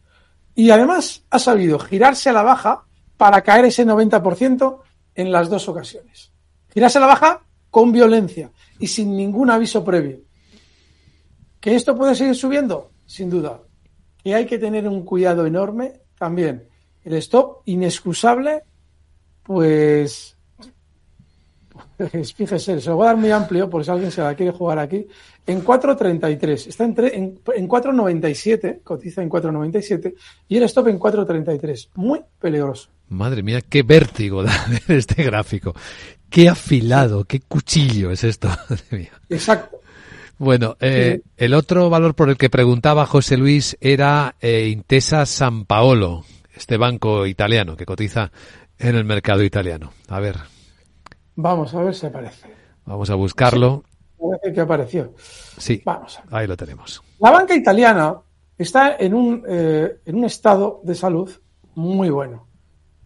Y 0.53 0.69
además 0.69 1.23
ha 1.31 1.39
sabido 1.39 1.79
girarse 1.79 2.29
a 2.29 2.33
la 2.33 2.43
baja 2.43 2.85
para 3.17 3.41
caer 3.41 3.65
ese 3.65 3.88
90% 3.88 4.81
en 5.15 5.31
las 5.31 5.50
dos 5.50 5.67
ocasiones. 5.67 6.31
Girarse 6.71 7.00
a 7.00 7.01
la 7.01 7.07
baja 7.07 7.41
con 7.71 7.91
violencia 7.91 8.51
y 8.77 8.85
sin 8.85 9.17
ningún 9.17 9.50
aviso 9.50 9.83
previo. 9.83 10.19
¿Que 11.59 11.73
esto 11.73 11.97
puede 11.97 12.13
seguir 12.13 12.35
subiendo? 12.35 12.91
Sin 13.07 13.31
duda. 13.31 13.62
Y 14.23 14.33
hay 14.33 14.45
que 14.45 14.59
tener 14.59 14.88
un 14.88 15.03
cuidado 15.03 15.47
enorme 15.47 16.01
también. 16.15 16.69
El 17.03 17.13
stop 17.13 17.63
inexcusable, 17.65 18.62
pues 19.41 20.38
fíjese, 22.36 22.82
se 22.82 22.89
lo 22.89 22.98
voy 22.98 23.06
a 23.06 23.08
dar 23.10 23.18
muy 23.18 23.32
amplio 23.32 23.70
por 23.70 23.84
si 23.84 23.92
alguien 23.92 24.12
se 24.12 24.22
la 24.22 24.36
quiere 24.36 24.51
jugar 24.51 24.80
aquí. 24.80 25.08
En 25.46 25.63
4.33, 25.63 26.68
está 26.68 26.84
entre, 26.86 27.15
en, 27.15 27.39
en 27.56 27.68
4.97, 27.68 28.82
cotiza 28.84 29.22
en 29.22 29.30
4.97 29.30 30.13
y 30.48 30.58
el 30.58 30.63
stop 30.63 30.88
en 30.88 31.00
4.33. 31.00 31.89
Muy 31.96 32.22
peligroso. 32.39 32.89
Madre 33.10 33.44
mía, 33.44 33.62
qué 33.62 33.84
vértigo 33.84 34.44
da 34.44 34.53
este 34.88 35.24
gráfico. 35.24 35.74
Qué 36.30 36.50
afilado, 36.50 37.25
qué 37.25 37.42
cuchillo 37.42 38.12
es 38.12 38.24
esto. 38.24 38.50
Exacto. 39.30 39.80
Bueno, 40.38 40.75
eh, 40.80 41.22
el 41.38 41.53
otro 41.53 41.89
valor 41.89 42.15
por 42.15 42.30
el 42.30 42.38
que 42.38 42.50
preguntaba 42.50 43.06
José 43.06 43.38
Luis 43.38 43.77
era 43.80 44.36
eh, 44.42 44.68
Intesa 44.68 45.25
San 45.25 45.65
Paolo, 45.65 46.25
este 46.56 46.77
banco 46.77 47.27
italiano 47.27 47.77
que 47.77 47.86
cotiza 47.86 48.32
en 48.80 48.96
el 48.96 49.06
mercado 49.06 49.44
italiano. 49.44 49.94
A 50.08 50.20
ver, 50.20 50.38
Vamos 51.35 51.73
a 51.73 51.81
ver 51.81 51.95
si 51.95 52.05
aparece. 52.05 52.47
Vamos 52.85 53.09
a 53.09 53.15
buscarlo. 53.15 53.83
Parece 54.19 54.53
que 54.53 54.61
apareció. 54.61 55.13
Sí. 55.57 55.81
Vamos. 55.85 56.19
Ahí 56.31 56.47
lo 56.47 56.55
tenemos. 56.55 57.01
La 57.19 57.31
banca 57.31 57.55
italiana 57.55 58.17
está 58.57 58.95
en 58.97 59.13
un, 59.13 59.43
eh, 59.47 59.99
en 60.05 60.15
un 60.15 60.25
estado 60.25 60.81
de 60.83 60.95
salud 60.95 61.29
muy 61.75 62.09
bueno. 62.09 62.47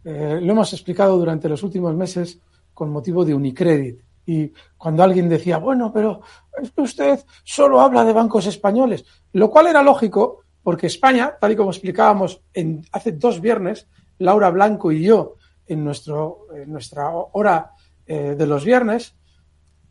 Eh, 0.04 0.40
lo 0.42 0.52
hemos 0.52 0.72
explicado 0.74 1.18
durante 1.18 1.50
los 1.50 1.64
últimos 1.64 1.96
meses 1.96 2.40
con 2.74 2.90
motivo 2.90 3.26
de 3.26 3.34
Unicredit. 3.34 4.02
Y 4.26 4.52
cuando 4.78 5.04
alguien 5.04 5.30
decía, 5.30 5.58
bueno, 5.58 5.92
pero 5.92 6.22
es 6.62 6.72
que 6.72 6.82
usted 6.82 7.26
solo 7.44 7.80
habla 7.80 8.04
de 8.04 8.14
bancos 8.14 8.46
españoles, 8.46 9.06
lo 9.32 9.50
cual 9.50 9.68
era 9.68 9.82
lógico 9.82 10.44
porque 10.62 10.88
España, 10.88 11.38
tal 11.40 11.54
y 11.54 11.56
como 11.56 11.72
explicábamos 11.72 12.42
en, 12.54 12.86
hace 12.92 13.14
dos 13.14 13.40
viernes, 13.40 13.88
Laura 14.18 14.50
Blanco 14.50 14.92
y 14.92 15.02
yo, 15.02 15.36
en, 15.66 15.84
nuestro, 15.84 16.48
en 16.54 16.72
nuestra 16.72 17.10
hora 17.10 17.72
eh, 18.08 18.36
de 18.38 18.48
los 18.48 18.66
viernes, 18.66 19.16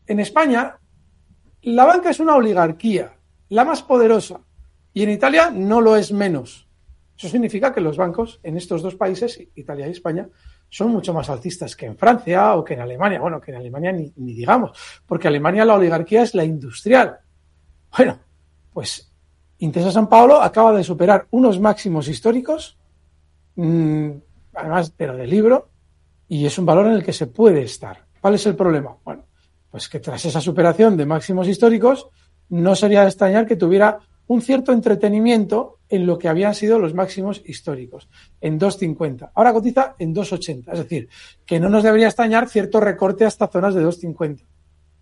en 0.07 0.21
España 0.21 0.79
la 1.63 1.85
banca 1.85 2.11
es 2.11 2.21
una 2.21 2.37
oligarquía, 2.37 3.17
la 3.49 3.65
más 3.65 3.83
poderosa, 3.83 4.41
y 4.93 5.03
en 5.03 5.11
Italia 5.11 5.51
no 5.51 5.81
lo 5.81 5.97
es 5.97 6.13
menos. 6.13 6.69
Eso 7.19 7.29
significa 7.29 7.73
que 7.73 7.81
los 7.81 7.97
bancos 7.97 8.41
en 8.43 8.57
estos 8.57 8.83
dos 8.83 8.95
países, 8.95 9.41
Italia 9.55 9.89
y 9.89 9.91
España, 9.91 10.29
son 10.69 10.91
mucho 10.91 11.13
más 11.13 11.29
alcistas 11.29 11.75
que 11.75 11.87
en 11.87 11.97
Francia 11.97 12.55
o 12.55 12.63
que 12.63 12.75
en 12.75 12.81
Alemania. 12.81 13.21
Bueno, 13.21 13.41
que 13.41 13.51
en 13.51 13.57
Alemania 13.57 13.93
ni, 13.93 14.13
digamos, 14.17 14.79
porque 15.07 15.29
Alemania 15.29 15.65
la 15.65 15.75
oligarquía 15.75 16.23
es 16.23 16.35
la 16.35 16.45
industrial. 16.45 17.19
Bueno, 17.97 18.19
pues 18.73 19.13
Intesa 19.59 19.91
San 19.91 20.09
Paolo 20.09 20.41
acaba 20.41 20.73
de 20.73 20.85
superar 20.85 21.27
unos 21.31 21.59
máximos 21.59 22.09
históricos, 22.09 22.79
mmm, 23.57 24.11
además, 24.55 24.93
pero 24.97 25.17
de 25.17 25.27
libro, 25.27 25.71
y 26.29 26.47
es 26.47 26.59
un 26.59 26.67
valor 26.67 26.87
en 26.87 26.93
el 26.93 27.05
que 27.05 27.13
se 27.13 27.27
puede 27.27 27.63
estar. 27.63 28.06
¿Cuál 28.27 28.35
es 28.35 28.47
el 28.47 28.57
problema? 28.57 28.97
Bueno, 29.05 29.25
pues 29.71 29.89
que 29.89 30.01
tras 30.01 30.25
esa 30.25 30.41
superación 30.41 30.97
de 30.97 31.07
máximos 31.07 31.47
históricos, 31.47 32.09
no 32.49 32.75
sería 32.75 33.03
de 33.03 33.07
extrañar 33.07 33.47
que 33.47 33.55
tuviera 33.55 34.01
un 34.27 34.43
cierto 34.43 34.73
entretenimiento 34.73 35.79
en 35.89 36.07
lo 36.07 36.19
que 36.19 36.29
habían 36.29 36.53
sido 36.53 36.81
los 36.81 36.93
máximos 36.93 37.41
históricos, 37.45 38.09
en 38.41 38.59
2.50. 38.59 39.31
Ahora 39.33 39.53
cotiza 39.53 39.95
en 40.01 40.13
2.80, 40.13 40.73
es 40.73 40.79
decir, 40.81 41.09
que 41.47 41.61
no 41.61 41.69
nos 41.69 41.85
debería 41.85 42.09
extrañar 42.09 42.49
cierto 42.49 42.81
recorte 42.81 43.25
hasta 43.25 43.47
zonas 43.47 43.77
de 43.77 43.87
2.50. 43.87 44.43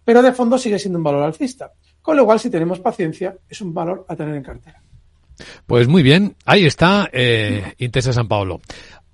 Pero 0.05 0.21
de 0.21 0.33
fondo 0.35 0.59
sigue 0.59 0.79
siendo 0.79 0.99
un 0.99 1.05
valor 1.05 1.23
alcista, 1.23 1.73
con 2.03 2.19
lo 2.19 2.27
cual 2.27 2.39
si 2.39 2.51
tenemos 2.51 2.79
paciencia 2.81 3.39
es 3.49 3.59
un 3.63 3.73
valor 3.73 4.05
a 4.07 4.17
tener 4.17 4.35
en 4.35 4.43
cartera. 4.43 4.83
Pues 5.67 5.89
muy 5.89 6.03
bien, 6.03 6.37
ahí 6.45 6.67
está 6.67 7.09
eh, 7.11 7.73
Intesa 7.79 8.13
San 8.13 8.29
Paolo. 8.29 8.61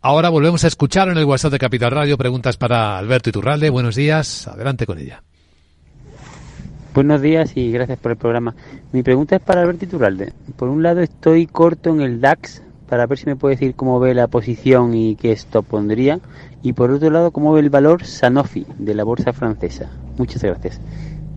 Ahora 0.02 0.30
volvemos 0.30 0.64
a 0.64 0.68
escuchar 0.68 1.08
en 1.08 1.18
el 1.18 1.26
WhatsApp 1.26 1.52
de 1.52 1.58
Capital 1.58 1.90
Radio 1.90 2.16
preguntas 2.16 2.56
para 2.56 2.96
Alberto 2.96 3.28
Iturralde. 3.28 3.68
Buenos 3.68 3.96
días, 3.96 4.48
adelante 4.48 4.86
con 4.86 4.98
ella. 4.98 5.22
Buenos 6.94 7.20
días 7.20 7.54
y 7.54 7.70
gracias 7.70 7.98
por 7.98 8.12
el 8.12 8.16
programa. 8.16 8.54
Mi 8.92 9.02
pregunta 9.02 9.36
es 9.36 9.42
para 9.42 9.60
Alberto 9.60 9.84
Iturralde. 9.84 10.32
Por 10.56 10.70
un 10.70 10.82
lado 10.82 11.00
estoy 11.00 11.46
corto 11.46 11.90
en 11.90 12.00
el 12.00 12.18
DAX 12.18 12.62
para 12.88 13.06
ver 13.06 13.18
si 13.18 13.26
me 13.26 13.36
puede 13.36 13.56
decir 13.56 13.74
cómo 13.74 14.00
ve 14.00 14.14
la 14.14 14.26
posición 14.26 14.94
y 14.94 15.16
qué 15.16 15.32
esto 15.32 15.62
pondría. 15.62 16.18
Y 16.62 16.72
por 16.72 16.90
otro 16.90 17.10
lado, 17.10 17.30
cómo 17.30 17.52
ve 17.52 17.60
el 17.60 17.68
valor 17.68 18.06
Sanofi 18.06 18.66
de 18.78 18.94
la 18.94 19.04
bolsa 19.04 19.34
francesa. 19.34 19.90
Muchas 20.16 20.42
gracias. 20.42 20.80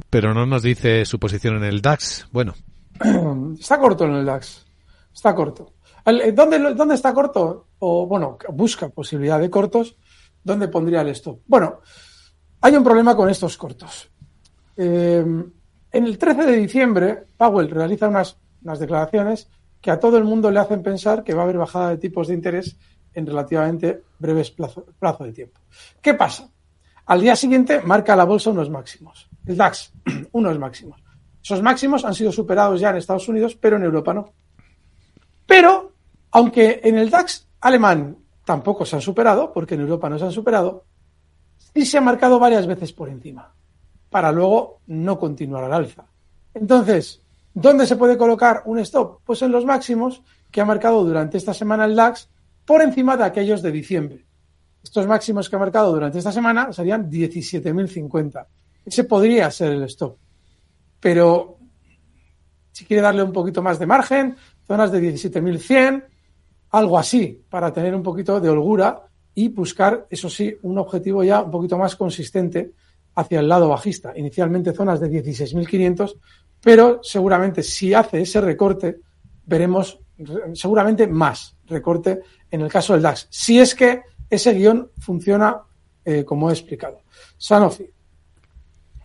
Pero 0.09 0.33
no 0.33 0.45
nos 0.45 0.63
dice 0.63 1.03
su 1.03 1.19
posición 1.19 1.57
en 1.57 1.65
el 1.65 1.81
DAX. 1.81 2.29
Bueno. 2.31 2.53
Está 3.59 3.77
corto 3.77 4.05
en 4.05 4.13
el 4.13 4.25
DAX. 4.25 4.65
Está 5.13 5.35
corto. 5.35 5.72
¿Dónde, 6.05 6.73
¿Dónde 6.73 6.95
está 6.95 7.13
corto? 7.13 7.67
O, 7.79 8.05
bueno, 8.07 8.37
busca 8.49 8.89
posibilidad 8.89 9.39
de 9.39 9.49
cortos. 9.49 9.95
¿Dónde 10.43 10.67
pondría 10.67 11.01
el 11.01 11.09
stop? 11.09 11.39
Bueno, 11.47 11.79
hay 12.61 12.75
un 12.75 12.83
problema 12.83 13.15
con 13.15 13.29
estos 13.29 13.57
cortos. 13.57 14.09
Eh, 14.75 15.23
en 15.91 16.05
el 16.05 16.17
13 16.17 16.45
de 16.45 16.55
diciembre, 16.57 17.23
Powell 17.37 17.69
realiza 17.69 18.09
unas, 18.09 18.37
unas 18.63 18.79
declaraciones 18.79 19.47
que 19.79 19.91
a 19.91 19.99
todo 19.99 20.17
el 20.17 20.23
mundo 20.23 20.49
le 20.49 20.59
hacen 20.59 20.81
pensar 20.81 21.23
que 21.23 21.33
va 21.33 21.41
a 21.41 21.43
haber 21.43 21.57
bajada 21.57 21.89
de 21.89 21.97
tipos 21.97 22.27
de 22.27 22.33
interés 22.33 22.77
en 23.13 23.27
relativamente 23.27 24.01
breves 24.17 24.51
plazo, 24.51 24.85
plazo 24.99 25.23
de 25.25 25.33
tiempo. 25.33 25.59
¿Qué 26.01 26.13
pasa? 26.13 26.49
Al 27.05 27.21
día 27.21 27.35
siguiente 27.35 27.81
marca 27.81 28.15
la 28.15 28.23
bolsa 28.23 28.49
unos 28.49 28.69
máximos. 28.69 29.29
El 29.45 29.57
DAX, 29.57 29.93
unos 30.31 30.57
máximos. 30.57 31.01
Esos 31.43 31.61
máximos 31.61 32.05
han 32.05 32.13
sido 32.13 32.31
superados 32.31 32.79
ya 32.79 32.89
en 32.89 32.97
Estados 32.97 33.27
Unidos, 33.27 33.55
pero 33.55 33.75
en 33.75 33.83
Europa 33.83 34.13
no. 34.13 34.33
Pero 35.45 35.92
aunque 36.33 36.81
en 36.83 36.97
el 36.97 37.11
DAX 37.11 37.47
alemán 37.61 38.17
tampoco 38.43 38.85
se 38.85 38.95
han 38.95 39.01
superado, 39.01 39.53
porque 39.53 39.75
en 39.75 39.81
Europa 39.81 40.09
no 40.09 40.17
se 40.17 40.25
han 40.25 40.31
superado, 40.31 40.83
sí 41.57 41.85
se 41.85 41.99
ha 41.99 42.01
marcado 42.01 42.39
varias 42.39 42.65
veces 42.65 42.91
por 42.91 43.07
encima, 43.07 43.53
para 44.09 44.31
luego 44.31 44.81
no 44.87 45.19
continuar 45.19 45.63
al 45.63 45.73
alza. 45.73 46.05
Entonces, 46.55 47.21
¿dónde 47.53 47.85
se 47.85 47.97
puede 47.97 48.17
colocar 48.17 48.63
un 48.65 48.79
stop? 48.79 49.19
Pues 49.23 49.43
en 49.43 49.51
los 49.51 49.63
máximos 49.63 50.23
que 50.49 50.59
ha 50.59 50.65
marcado 50.65 51.03
durante 51.03 51.37
esta 51.37 51.53
semana 51.53 51.85
el 51.85 51.95
DAX 51.95 52.27
por 52.65 52.81
encima 52.81 53.15
de 53.15 53.25
aquellos 53.25 53.61
de 53.61 53.71
diciembre. 53.71 54.25
Estos 54.83 55.05
máximos 55.05 55.47
que 55.47 55.55
ha 55.55 55.59
marcado 55.59 55.93
durante 55.93 56.17
esta 56.17 56.31
semana 56.31 56.73
serían 56.73 57.11
17.050. 57.11 58.45
Ese 58.85 59.03
podría 59.03 59.51
ser 59.51 59.73
el 59.73 59.83
stop. 59.83 60.17
Pero 60.99 61.57
si 62.71 62.85
quiere 62.85 63.03
darle 63.03 63.21
un 63.21 63.31
poquito 63.31 63.61
más 63.61 63.77
de 63.77 63.85
margen, 63.85 64.35
zonas 64.65 64.91
de 64.91 64.99
17.100, 64.99 66.05
algo 66.73 66.97
así, 66.97 67.39
para 67.49 67.71
tener 67.71 67.93
un 67.93 68.01
poquito 68.01 68.39
de 68.39 68.49
holgura 68.49 69.03
y 69.35 69.49
buscar, 69.49 70.07
eso 70.09 70.27
sí, 70.27 70.55
un 70.63 70.79
objetivo 70.79 71.23
ya 71.23 71.43
un 71.43 71.51
poquito 71.51 71.77
más 71.77 71.95
consistente 71.95 72.71
hacia 73.13 73.41
el 73.41 73.47
lado 73.47 73.69
bajista. 73.69 74.11
Inicialmente 74.15 74.73
zonas 74.73 74.99
de 74.99 75.07
16.500, 75.07 76.17
pero 76.59 76.99
seguramente 77.03 77.61
si 77.61 77.93
hace 77.93 78.21
ese 78.21 78.41
recorte, 78.41 78.97
veremos 79.45 79.99
seguramente 80.55 81.05
más 81.05 81.55
recorte 81.67 82.21
en 82.49 82.61
el 82.61 82.71
caso 82.71 82.93
del 82.93 83.03
DAX, 83.03 83.27
si 83.29 83.59
es 83.59 83.75
que 83.75 84.01
ese 84.27 84.53
guion 84.53 84.89
funciona 84.97 85.61
eh, 86.03 86.25
como 86.25 86.49
he 86.49 86.53
explicado. 86.53 87.01
Sanofi. 87.37 87.87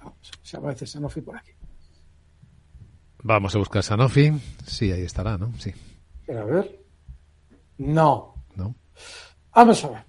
Vamos, 0.02 0.30
si 0.42 0.56
aparece 0.56 0.86
Sanofi 0.86 1.20
por 1.20 1.36
aquí. 1.36 1.52
Vamos 3.22 3.54
a 3.54 3.58
buscar 3.58 3.82
Sanofi. 3.82 4.32
Sí, 4.66 4.90
ahí 4.90 5.02
estará, 5.02 5.36
¿no? 5.36 5.52
Sí. 5.58 5.70
Pero 6.24 6.40
a 6.40 6.44
ver. 6.44 6.77
No. 7.78 8.34
No. 8.56 8.74
Vamos 9.54 9.84
a 9.84 9.88
ver. 9.88 10.04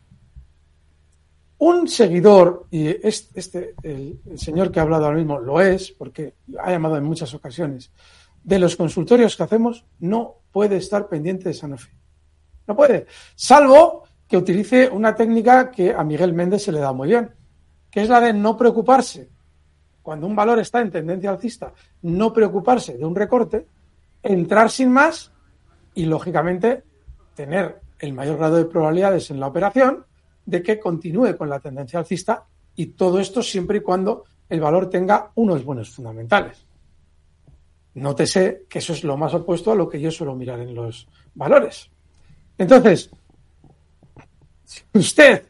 un 1.60 1.88
seguidor, 1.88 2.67
y 2.71 2.88
este, 2.88 3.73
el, 3.84 4.19
señor 4.36 4.71
que 4.71 4.79
ha 4.79 4.84
hablado 4.84 5.05
ahora 5.05 5.17
mismo 5.17 5.39
lo 5.39 5.60
es, 5.60 5.91
porque 5.91 6.36
ha 6.60 6.71
llamado 6.71 6.97
en 6.97 7.03
muchas 7.03 7.34
ocasiones, 7.34 7.91
de 8.43 8.60
los 8.60 8.75
consultorios 8.75 9.36
que 9.36 9.43
hacemos, 9.43 9.86
no 9.99 10.36
puede 10.51 10.77
estar 10.77 11.08
pendiente 11.08 11.49
de 11.49 11.53
Sanofi. 11.53 11.91
No 12.67 12.75
puede. 12.75 13.08
Salvo 13.36 14.03
que 14.27 14.38
utilice 14.38 14.88
una 14.88 15.15
técnica 15.15 15.71
que 15.71 15.91
a 15.93 16.03
Miguel 16.03 16.34
Méndez 16.34 16.63
se 16.63 16.71
le 16.71 16.79
da 16.79 16.93
muy 16.93 17.10
bien, 17.10 17.32
que 17.89 18.01
es 18.01 18.10
la 18.10 18.21
de 18.21 18.34
no 18.34 18.55
preocuparse. 18.55 19.29
Cuando 20.01 20.27
un 20.27 20.36
valor 20.36 20.60
está 20.60 20.79
en 20.79 20.91
tendencia 20.91 21.32
alcista, 21.32 21.73
no 22.03 22.32
preocuparse 22.32 22.97
de 22.97 23.05
un 23.05 23.15
recorte, 23.15 23.67
entrar 24.23 24.69
sin 24.69 24.91
más 24.91 25.32
y, 25.95 26.05
lógicamente, 26.05 26.84
tener 27.39 27.80
el 27.99 28.12
mayor 28.12 28.36
grado 28.36 28.58
de 28.58 28.65
probabilidades 28.65 29.32
en 29.32 29.39
la 29.39 29.47
operación 29.47 30.06
de 30.45 30.62
que 30.62 30.78
continúe 30.78 31.38
con 31.38 31.47
la 31.47 31.62
tendencia 31.62 31.97
alcista 31.97 32.43
y 32.75 32.88
todo 32.88 33.17
esto 33.17 33.41
siempre 33.41 33.78
y 33.78 33.82
cuando 33.82 34.25
el 34.49 34.60
valor 34.60 34.89
tenga 34.89 35.32
unos 35.36 35.63
buenos 35.63 35.89
fundamentales. 35.89 36.65
Nótese 37.93 38.65
que 38.67 38.80
eso 38.80 38.91
es 38.91 39.06
lo 39.06 39.15
más 39.15 39.34
opuesto 39.34 39.71
a 39.71 39.75
lo 39.75 39.88
que 39.88 40.02
yo 40.02 40.12
suelo 40.12 40.36
mirar 40.36 40.60
en 40.60 40.75
los 40.75 41.08
valores. 41.34 41.89
Entonces, 42.58 43.10
usted 44.93 45.45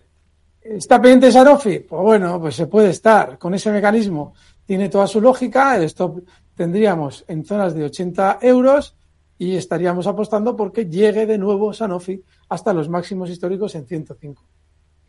está 0.61 1.01
pendiente 1.01 1.25
de 1.25 1.31
Sanofi, 1.31 1.79
pues 1.79 2.03
bueno, 2.03 2.39
pues 2.39 2.55
se 2.55 2.67
puede 2.67 2.91
estar 2.91 3.39
con 3.39 3.55
ese 3.55 3.71
mecanismo. 3.71 4.35
Tiene 4.63 4.89
toda 4.89 5.07
su 5.07 5.19
lógica. 5.19 5.75
El 5.75 5.85
stop 5.85 6.19
tendríamos 6.53 7.25
en 7.27 7.43
zonas 7.43 7.73
de 7.73 7.85
80 7.85 8.37
euros 8.43 8.95
y 9.39 9.55
estaríamos 9.55 10.05
apostando 10.05 10.55
porque 10.55 10.85
llegue 10.85 11.25
de 11.25 11.37
nuevo 11.37 11.73
Sanofi 11.73 12.21
hasta 12.49 12.73
los 12.73 12.89
máximos 12.89 13.29
históricos 13.29 13.73
en 13.73 13.87
105. 13.87 14.45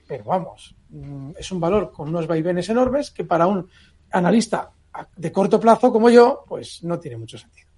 Pero 0.06 0.24
vamos, 0.24 0.74
mm, 0.88 1.32
es 1.36 1.50
un 1.50 1.60
valor 1.60 1.92
con 1.92 2.08
unos 2.08 2.28
vaivenes 2.28 2.68
enormes 2.68 3.10
que 3.10 3.24
para 3.24 3.48
un 3.48 3.68
analista 4.12 4.70
de 5.16 5.32
corto 5.32 5.58
plazo 5.58 5.92
como 5.92 6.10
yo, 6.10 6.44
pues 6.48 6.82
no 6.84 6.98
tiene 6.98 7.16
mucho 7.16 7.38
sentido. 7.38 7.68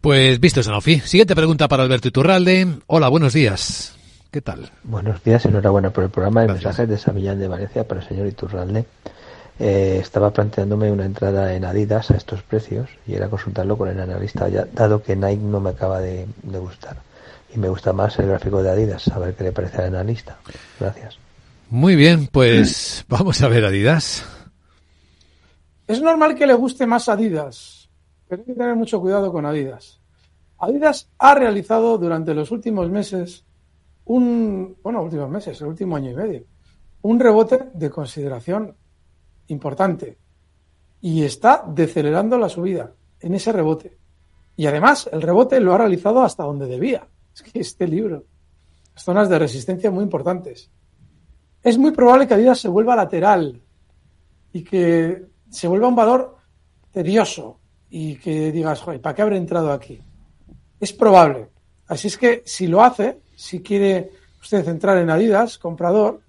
Pues 0.00 0.40
visto 0.40 0.62
Sanofi. 0.62 0.98
Siguiente 1.00 1.36
pregunta 1.36 1.68
para 1.68 1.84
Alberto 1.84 2.08
Iturralde. 2.08 2.66
Hola, 2.88 3.08
buenos 3.08 3.32
días. 3.32 3.96
¿Qué 4.32 4.40
tal? 4.40 4.70
Buenos 4.82 5.22
días, 5.22 5.44
enhorabuena 5.46 5.90
por 5.90 6.04
el 6.04 6.10
programa 6.10 6.42
de 6.42 6.48
mensajes 6.48 6.88
de 6.88 6.98
Samillán 6.98 7.38
de 7.38 7.46
Valencia 7.46 7.86
para 7.86 8.00
el 8.00 8.08
señor 8.08 8.26
Iturralde. 8.26 8.84
Eh, 9.58 9.98
estaba 10.00 10.30
planteándome 10.32 10.92
una 10.92 11.06
entrada 11.06 11.54
en 11.54 11.64
Adidas 11.64 12.10
a 12.10 12.16
estos 12.16 12.42
precios 12.42 12.90
y 13.06 13.14
era 13.14 13.28
consultarlo 13.28 13.78
con 13.78 13.88
el 13.88 13.98
analista, 13.98 14.48
ya, 14.48 14.66
dado 14.70 15.02
que 15.02 15.16
Nike 15.16 15.42
no 15.42 15.60
me 15.60 15.70
acaba 15.70 16.00
de, 16.00 16.26
de 16.42 16.58
gustar. 16.58 16.98
Y 17.54 17.58
me 17.58 17.68
gusta 17.68 17.92
más 17.92 18.18
el 18.18 18.26
gráfico 18.26 18.62
de 18.62 18.70
Adidas, 18.70 19.08
a 19.08 19.18
ver 19.18 19.34
qué 19.34 19.44
le 19.44 19.52
parece 19.52 19.78
al 19.78 19.94
analista. 19.94 20.36
Gracias. 20.78 21.18
Muy 21.70 21.96
bien, 21.96 22.28
pues 22.30 23.04
vamos 23.08 23.42
a 23.42 23.48
ver 23.48 23.64
Adidas. 23.64 24.24
Es 25.86 26.02
normal 26.02 26.34
que 26.34 26.46
le 26.46 26.54
guste 26.54 26.86
más 26.86 27.08
Adidas, 27.08 27.88
pero 28.28 28.42
hay 28.42 28.46
que 28.46 28.54
tener 28.54 28.76
mucho 28.76 29.00
cuidado 29.00 29.32
con 29.32 29.46
Adidas. 29.46 30.00
Adidas 30.58 31.08
ha 31.18 31.34
realizado 31.34 31.96
durante 31.96 32.34
los 32.34 32.50
últimos 32.50 32.90
meses 32.90 33.44
un, 34.04 34.76
bueno, 34.82 35.02
últimos 35.02 35.30
meses, 35.30 35.60
el 35.60 35.68
último 35.68 35.96
año 35.96 36.10
y 36.10 36.14
medio, 36.14 36.44
un 37.02 37.18
rebote 37.18 37.70
de 37.72 37.90
consideración 37.90 38.74
importante 39.48 40.18
y 41.00 41.22
está 41.22 41.64
decelerando 41.66 42.38
la 42.38 42.48
subida 42.48 42.92
en 43.20 43.34
ese 43.34 43.52
rebote. 43.52 43.98
Y 44.56 44.66
además, 44.66 45.08
el 45.12 45.22
rebote 45.22 45.60
lo 45.60 45.74
ha 45.74 45.78
realizado 45.78 46.22
hasta 46.22 46.44
donde 46.44 46.66
debía. 46.66 47.06
Es 47.36 47.42
que 47.42 47.60
este 47.60 47.86
libro, 47.86 48.24
zonas 48.94 49.28
de 49.28 49.38
resistencia 49.38 49.90
muy 49.90 50.02
importantes 50.02 50.70
es 51.66 51.78
muy 51.78 51.90
probable 51.90 52.28
que 52.28 52.34
Adidas 52.34 52.60
se 52.60 52.68
vuelva 52.68 52.94
lateral 52.94 53.60
y 54.52 54.62
que 54.62 55.26
se 55.50 55.66
vuelva 55.66 55.88
un 55.88 55.96
valor 55.96 56.36
tedioso 56.92 57.58
y 57.90 58.14
que 58.18 58.52
digas, 58.52 58.80
joder, 58.82 59.00
¿para 59.00 59.16
qué 59.16 59.22
habré 59.22 59.36
entrado 59.36 59.72
aquí? 59.72 60.00
Es 60.78 60.92
probable. 60.92 61.50
Así 61.88 62.06
es 62.06 62.16
que 62.16 62.44
si 62.46 62.68
lo 62.68 62.84
hace, 62.84 63.20
si 63.34 63.64
quiere 63.64 64.12
usted 64.40 64.68
entrar 64.68 64.96
en 64.98 65.10
Adidas, 65.10 65.58
comprador, 65.58 66.20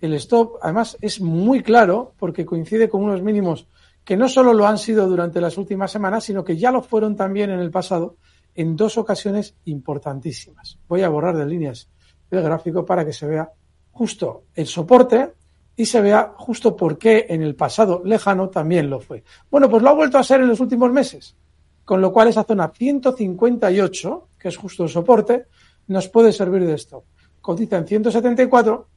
el 0.00 0.14
stop 0.14 0.58
además 0.62 0.96
es 1.00 1.20
muy 1.20 1.62
claro 1.62 2.14
porque 2.18 2.46
coincide 2.46 2.88
con 2.88 3.02
unos 3.02 3.22
mínimos 3.22 3.66
que 4.04 4.16
no 4.16 4.28
solo 4.28 4.52
lo 4.54 4.66
han 4.66 4.78
sido 4.78 5.06
durante 5.06 5.40
las 5.40 5.58
últimas 5.58 5.90
semanas, 5.90 6.24
sino 6.24 6.42
que 6.42 6.56
ya 6.56 6.70
lo 6.70 6.82
fueron 6.82 7.16
también 7.16 7.50
en 7.50 7.60
el 7.60 7.70
pasado 7.70 8.16
en 8.54 8.76
dos 8.76 8.98
ocasiones 8.98 9.54
importantísimas. 9.66 10.78
Voy 10.88 11.02
a 11.02 11.08
borrar 11.08 11.36
de 11.36 11.46
líneas 11.46 11.88
el 12.30 12.42
gráfico 12.42 12.84
para 12.84 13.04
que 13.04 13.12
se 13.12 13.26
vea 13.26 13.50
justo 13.92 14.44
el 14.54 14.66
soporte 14.66 15.34
y 15.76 15.86
se 15.86 16.00
vea 16.00 16.34
justo 16.36 16.76
por 16.76 16.98
qué 16.98 17.26
en 17.28 17.42
el 17.42 17.54
pasado 17.54 18.02
lejano 18.04 18.48
también 18.48 18.90
lo 18.90 19.00
fue. 19.00 19.24
Bueno, 19.50 19.68
pues 19.68 19.82
lo 19.82 19.90
ha 19.90 19.94
vuelto 19.94 20.18
a 20.18 20.22
ser 20.22 20.40
en 20.40 20.48
los 20.48 20.60
últimos 20.60 20.92
meses, 20.92 21.36
con 21.84 22.00
lo 22.00 22.12
cual 22.12 22.28
esa 22.28 22.44
zona 22.44 22.68
158, 22.68 24.28
que 24.38 24.48
es 24.48 24.56
justo 24.56 24.84
el 24.84 24.90
soporte, 24.90 25.46
nos 25.86 26.08
puede 26.08 26.32
servir 26.32 26.66
de 26.66 26.74
esto. 26.74 27.04
Cotiza 27.40 27.78
en 27.78 27.86
174 27.86 28.88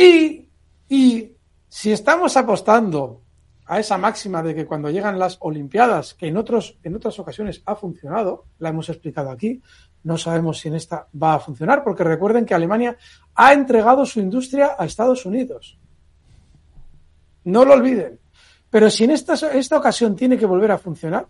y, 0.00 1.36
si 1.68 1.92
estamos 1.92 2.36
apostando 2.36 3.22
a 3.66 3.78
esa 3.78 3.96
máxima 3.96 4.42
de 4.42 4.54
que 4.54 4.66
cuando 4.66 4.90
llegan 4.90 5.18
las 5.18 5.36
Olimpiadas, 5.40 6.14
que 6.14 6.26
en, 6.26 6.36
otros, 6.36 6.78
en 6.82 6.96
otras 6.96 7.18
ocasiones 7.20 7.62
ha 7.64 7.76
funcionado, 7.76 8.46
la 8.58 8.70
hemos 8.70 8.88
explicado 8.88 9.30
aquí, 9.30 9.62
no 10.02 10.18
sabemos 10.18 10.58
si 10.58 10.68
en 10.68 10.74
esta 10.74 11.06
va 11.20 11.34
a 11.34 11.38
funcionar, 11.38 11.84
porque 11.84 12.02
recuerden 12.02 12.44
que 12.44 12.54
Alemania 12.54 12.96
ha 13.34 13.52
entregado 13.52 14.04
su 14.04 14.18
industria 14.18 14.74
a 14.76 14.84
Estados 14.84 15.24
Unidos. 15.26 15.78
No 17.44 17.64
lo 17.64 17.74
olviden. 17.74 18.18
Pero 18.70 18.90
si 18.90 19.04
en 19.04 19.12
esta, 19.12 19.34
esta 19.34 19.78
ocasión 19.78 20.16
tiene 20.16 20.38
que 20.38 20.46
volver 20.46 20.72
a 20.72 20.78
funcionar, 20.78 21.28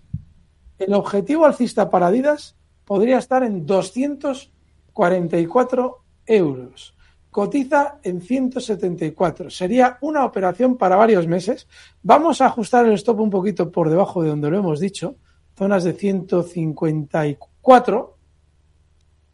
el 0.79 0.95
objetivo 0.95 1.45
alcista 1.45 1.91
para 1.91 2.07
Adidas 2.07 2.57
podría 2.85 3.19
estar 3.19 3.43
en 3.43 3.67
244 3.67 6.05
euros. 6.27 6.95
Cotiza 7.31 7.99
en 8.03 8.21
174. 8.21 9.51
Sería 9.51 9.99
una 10.01 10.25
operación 10.25 10.77
para 10.77 10.97
varios 10.97 11.27
meses. 11.27 11.69
Vamos 12.03 12.41
a 12.41 12.47
ajustar 12.47 12.87
el 12.87 12.95
stop 12.95 13.21
un 13.21 13.31
poquito 13.31 13.71
por 13.71 13.89
debajo 13.89 14.23
de 14.23 14.31
donde 14.31 14.51
lo 14.51 14.59
hemos 14.59 14.81
dicho, 14.81 15.17
zonas 15.57 15.85
de 15.85 15.93
154 15.93 18.17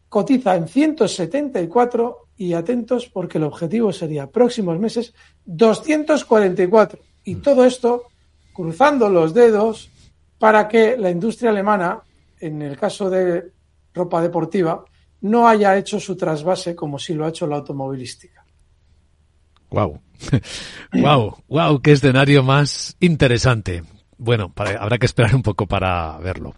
cotiza 0.09 0.55
en 0.55 0.67
174 0.67 2.27
y 2.37 2.53
atentos 2.53 3.07
porque 3.07 3.37
el 3.37 3.43
objetivo 3.43 3.91
sería 3.91 4.27
próximos 4.27 4.79
meses 4.79 5.13
244. 5.45 6.99
Y 7.23 7.35
mm. 7.35 7.41
todo 7.41 7.65
esto 7.65 8.03
cruzando 8.53 9.09
los 9.09 9.33
dedos 9.33 9.89
para 10.39 10.67
que 10.67 10.97
la 10.97 11.09
industria 11.09 11.49
alemana, 11.49 12.01
en 12.39 12.61
el 12.61 12.77
caso 12.77 13.09
de 13.09 13.51
ropa 13.93 14.21
deportiva, 14.21 14.85
no 15.21 15.47
haya 15.47 15.77
hecho 15.77 15.99
su 15.99 16.15
trasvase 16.15 16.75
como 16.75 16.99
si 16.99 17.13
lo 17.13 17.25
ha 17.25 17.29
hecho 17.29 17.47
la 17.47 17.57
automovilística. 17.57 18.45
Wow. 19.69 19.99
wow, 20.93 21.37
wow, 21.47 21.81
qué 21.81 21.91
escenario 21.91 22.43
más 22.43 22.95
interesante. 22.99 23.83
Bueno, 24.17 24.53
habrá 24.55 24.97
que 24.97 25.05
esperar 25.05 25.35
un 25.35 25.43
poco 25.43 25.67
para 25.67 26.17
verlo. 26.19 26.55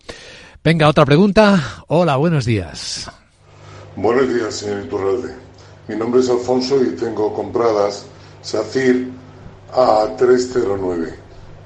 Venga, 0.64 0.88
otra 0.88 1.06
pregunta. 1.06 1.84
Hola, 1.88 2.18
buenos 2.18 2.46
días. 2.46 3.10
Buenos 3.96 4.34
días, 4.34 4.54
señor 4.54 4.86
Iturralde. 4.86 5.36
Mi 5.88 5.96
nombre 5.96 6.22
es 6.22 6.30
Alfonso 6.30 6.82
y 6.84 6.96
tengo 6.96 7.34
compradas 7.34 8.06
SACIR 8.42 9.08
a 9.74 10.16
309. 10.18 11.16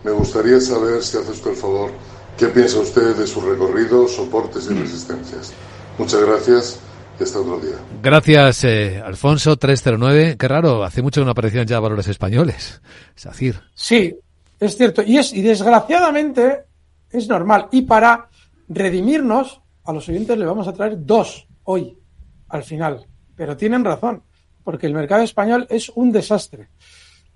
Me 0.04 0.12
gustaría 0.12 0.60
saber, 0.60 1.04
si 1.04 1.18
hace 1.18 1.32
usted 1.32 1.52
el 1.52 1.58
favor, 1.58 1.92
qué 2.38 2.48
piensa 2.48 2.80
usted 2.80 3.16
de 3.16 3.28
su 3.28 3.42
recorrido, 3.42 4.08
soportes 4.08 4.70
y 4.70 4.74
resistencias. 4.74 5.54
Muchas 5.98 6.22
gracias 6.26 6.80
y 7.20 7.24
hasta 7.24 7.40
otro 7.40 7.60
día. 7.60 7.76
Gracias, 8.02 8.64
eh, 8.64 9.02
Alfonso 9.04 9.56
309. 9.58 10.38
Qué 10.38 10.48
raro, 10.48 10.84
hace 10.84 11.02
mucho 11.02 11.22
que 11.22 11.26
no 11.26 11.32
aparecían 11.32 11.68
ya 11.68 11.80
valores 11.80 12.08
españoles. 12.08 12.82
SACIR. 13.16 13.62
Sí, 13.76 14.16
es 14.60 14.76
cierto. 14.76 15.04
Y, 15.04 15.18
es, 15.18 15.34
y 15.34 15.42
desgraciadamente 15.42 16.64
es 17.10 17.28
normal. 17.28 17.68
Y 17.72 17.84
para 17.84 18.30
redimirnos, 18.68 19.62
a 19.84 19.94
los 19.94 20.08
oyentes 20.10 20.38
le 20.38 20.46
vamos 20.46 20.68
a 20.68 20.74
traer 20.74 21.06
dos 21.06 21.48
hoy 21.64 21.98
al 22.50 22.64
final. 22.64 23.06
Pero 23.36 23.58
tienen 23.58 23.84
razón, 23.84 24.24
porque 24.64 24.88
el 24.88 24.94
mercado 24.94 25.24
español 25.24 25.68
es 25.70 25.90
un 25.90 26.12
desastre. 26.12 26.70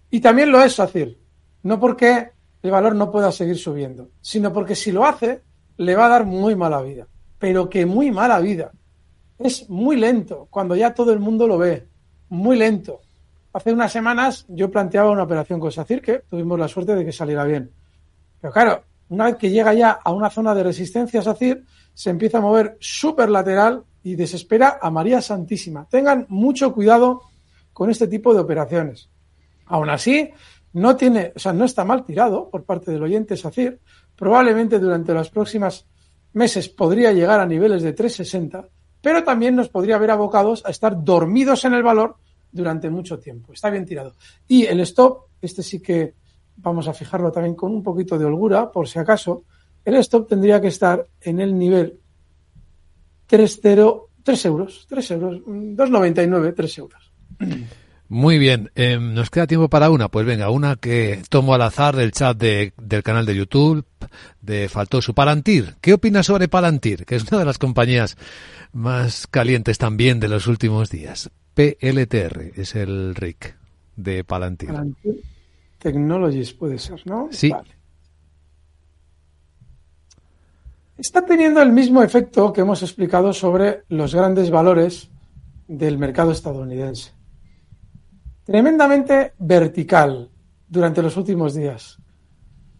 Y 0.10 0.20
también 0.20 0.52
lo 0.52 0.62
es 0.62 0.76
fácil, 0.76 1.17
no 1.63 1.80
porque 1.80 2.32
el 2.62 2.72
valor 2.72 2.96
no 2.96 3.12
pueda 3.12 3.32
seguir 3.32 3.58
subiendo, 3.58 4.10
sino 4.22 4.54
porque 4.54 4.76
si 4.76 4.91
lo 4.91 5.06
hace, 5.06 5.41
le 5.78 5.96
va 5.96 6.06
a 6.06 6.10
dar 6.10 6.26
muy 6.26 6.56
mala 6.56 6.82
vida. 6.82 7.08
Pero 7.39 7.69
que 7.69 7.86
muy 7.86 8.12
mala 8.12 8.39
vida. 8.39 8.71
Es 9.38 9.69
muy 9.69 9.95
lento 9.95 10.47
cuando 10.50 10.76
ya 10.76 10.93
todo 10.93 11.13
el 11.13 11.19
mundo 11.19 11.47
lo 11.47 11.58
ve. 11.58 11.88
Muy 12.30 12.58
lento. 12.58 13.02
Hace 13.54 13.73
unas 13.73 13.91
semanas 13.91 14.45
yo 14.50 14.69
planteaba 14.69 15.12
una 15.12 15.23
operación 15.23 15.60
con 15.60 15.71
SACIR 15.71 16.02
que 16.02 16.19
tuvimos 16.19 16.60
la 16.60 16.67
suerte 16.67 16.95
de 16.95 17.06
que 17.06 17.12
saliera 17.12 17.43
bien. 17.43 17.71
Pero 18.41 18.54
claro, 18.54 18.84
una 19.10 19.26
vez 19.26 19.36
que 19.38 19.50
llega 19.50 19.73
ya 19.73 19.91
a 19.91 20.12
una 20.12 20.30
zona 20.30 20.54
de 20.54 20.63
resistencia 20.63 21.21
SACIR, 21.21 21.63
se 21.93 22.10
empieza 22.10 22.38
a 22.38 22.41
mover 22.41 22.78
súper 22.80 23.30
lateral 23.30 23.84
y 24.04 24.15
desespera 24.15 24.80
a 24.82 24.91
María 24.91 25.21
Santísima. 25.21 25.88
Tengan 25.89 26.26
mucho 26.30 26.73
cuidado 26.73 27.23
con 27.73 27.89
este 27.89 28.08
tipo 28.08 28.34
de 28.34 28.41
operaciones. 28.41 29.10
Aún 29.65 29.89
así, 29.89 30.32
no 30.73 30.95
tiene, 30.95 31.34
o 31.36 31.39
sea, 31.39 31.54
no 31.54 31.65
está 31.65 31.84
mal 31.84 32.06
tirado 32.06 32.50
por 32.50 32.63
parte 32.63 32.91
del 32.91 33.04
oyente 33.04 33.36
SACIR. 33.36 33.80
Probablemente 34.15 34.80
durante 34.80 35.13
los 35.13 35.30
próximos 35.30 35.88
meses 36.34 36.70
podría 36.70 37.12
llegar 37.12 37.40
a 37.40 37.46
niveles 37.46 37.84
de 37.84 37.94
360, 37.94 38.68
pero 39.02 39.24
también 39.24 39.56
nos 39.56 39.70
podría 39.70 39.98
ver 39.98 40.12
abocados 40.12 40.63
a 40.66 40.70
estar 40.70 41.04
dormidos 41.04 41.66
en 41.66 41.74
el 41.74 41.84
valor 41.84 42.16
durante 42.52 42.90
mucho 42.90 43.20
tiempo. 43.20 43.54
Está 43.54 43.70
bien 43.70 43.86
tirado. 43.86 44.16
Y 44.48 44.66
el 44.66 44.80
stop, 44.82 45.26
este 45.42 45.63
sí 45.63 45.82
que 45.82 46.16
vamos 46.58 46.88
a 46.88 46.94
fijarlo 46.94 47.32
también 47.32 47.56
con 47.56 47.74
un 47.74 47.84
poquito 47.84 48.18
de 48.18 48.26
holgura, 48.26 48.72
por 48.72 48.88
si 48.88 49.00
acaso. 49.00 49.44
El 49.86 49.96
stop 49.96 50.28
tendría 50.28 50.60
que 50.60 50.68
estar 50.68 51.06
en 51.22 51.40
el 51.40 51.58
nivel 51.58 52.00
3,0, 53.30 54.06
3 54.24 54.46
euros, 54.46 54.86
3 54.90 55.12
euros, 55.12 55.42
2,99, 55.46 56.54
3 56.56 56.78
euros. 56.78 57.13
Muy 58.10 58.39
bien, 58.39 58.72
eh, 58.76 58.98
nos 59.00 59.30
queda 59.30 59.48
tiempo 59.48 59.70
para 59.70 59.89
una. 59.89 60.08
Pues 60.10 60.26
venga, 60.26 60.50
una 60.50 60.78
que 60.78 61.22
tomo 61.30 61.54
al 61.54 61.62
azar 61.62 61.96
del 61.96 62.12
chat 62.12 62.38
de, 62.38 62.74
del 62.82 63.04
canal 63.04 63.26
de 63.26 63.36
YouTube 63.36 63.86
de 64.41 64.70
Faltosu. 64.70 65.13
Palantir, 65.13 65.76
¿qué 65.82 65.93
opinas 65.93 66.26
sobre 66.26 66.48
Palantir? 66.48 67.06
Que 67.06 67.15
es 67.15 67.24
una 67.30 67.39
de 67.39 67.46
las 67.46 67.58
compañías 67.58 68.17
más 68.72 69.28
calientes 69.28 69.78
también 69.78 70.20
de 70.20 70.30
los 70.30 70.48
últimos 70.48 70.89
días. 70.89 71.30
PLTR 71.54 72.52
es 72.56 72.76
el 72.76 73.15
RIC 73.15 73.56
de 73.96 74.24
Palantir. 74.24 74.70
Palantir 74.70 75.22
Technologies 75.80 76.54
puede 76.54 76.80
ser, 76.80 77.06
¿no? 77.06 77.30
Sí. 77.32 77.50
Vale. 77.50 77.70
Está 80.98 81.26
teniendo 81.26 81.62
el 81.62 81.72
mismo 81.72 82.02
efecto 82.02 82.52
que 82.52 82.62
hemos 82.62 82.82
explicado 82.82 83.32
sobre 83.32 83.84
los 83.89 84.15
grandes 84.15 84.50
valores 84.50 85.10
del 85.67 85.98
mercado 85.98 86.32
estadounidense. 86.32 87.12
Tremendamente 88.48 89.34
vertical 89.40 90.32
durante 90.70 91.02
los 91.02 91.18
últimos 91.18 91.54
días. 91.54 91.98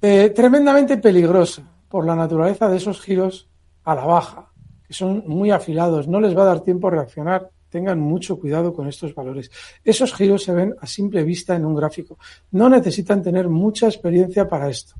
Eh, 0.02 0.30
tremendamente 0.30 0.96
peligrosa 0.96 1.70
por 1.90 2.06
la 2.06 2.16
naturaleza 2.16 2.70
de 2.70 2.78
esos 2.78 3.02
giros 3.02 3.50
a 3.84 3.94
la 3.94 4.06
baja, 4.06 4.50
que 4.88 4.94
son 4.94 5.26
muy 5.28 5.52
afilados. 5.52 6.08
No 6.08 6.22
les 6.22 6.38
va 6.38 6.44
a 6.44 6.46
dar 6.46 6.62
tiempo 6.62 6.88
a 6.88 6.92
reaccionar. 6.92 7.52
Tengan 7.68 8.00
mucho 8.00 8.40
cuidado 8.40 8.74
con 8.74 8.88
estos 8.88 9.14
valores. 9.14 9.52
Esos 9.84 10.14
giros 10.14 10.44
se 10.44 10.54
ven 10.54 10.74
a 10.80 10.88
simple 10.88 11.22
vista 11.26 11.54
en 11.54 11.66
un 11.66 11.76
gráfico. 11.76 12.18
No 12.52 12.70
necesitan 12.70 13.22
tener 13.22 13.50
mucha 13.50 13.88
experiencia 13.88 14.48
para 14.48 14.70
esto. 14.70 14.96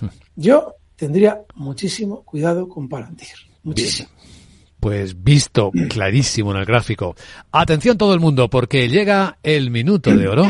Yo 0.34 0.74
tendría 0.96 1.44
muchísimo 1.54 2.24
cuidado 2.24 2.68
con 2.68 2.88
Palantir. 2.88 3.28
Muchísimo. 3.62 4.08
Bien. 4.16 4.39
Pues 4.80 5.22
visto 5.22 5.70
clarísimo 5.88 6.52
en 6.52 6.58
el 6.58 6.64
gráfico. 6.64 7.14
Atención 7.52 7.98
todo 7.98 8.14
el 8.14 8.20
mundo, 8.20 8.48
porque 8.48 8.88
llega 8.88 9.38
el 9.42 9.70
minuto 9.70 10.16
de 10.16 10.26
oro. 10.26 10.44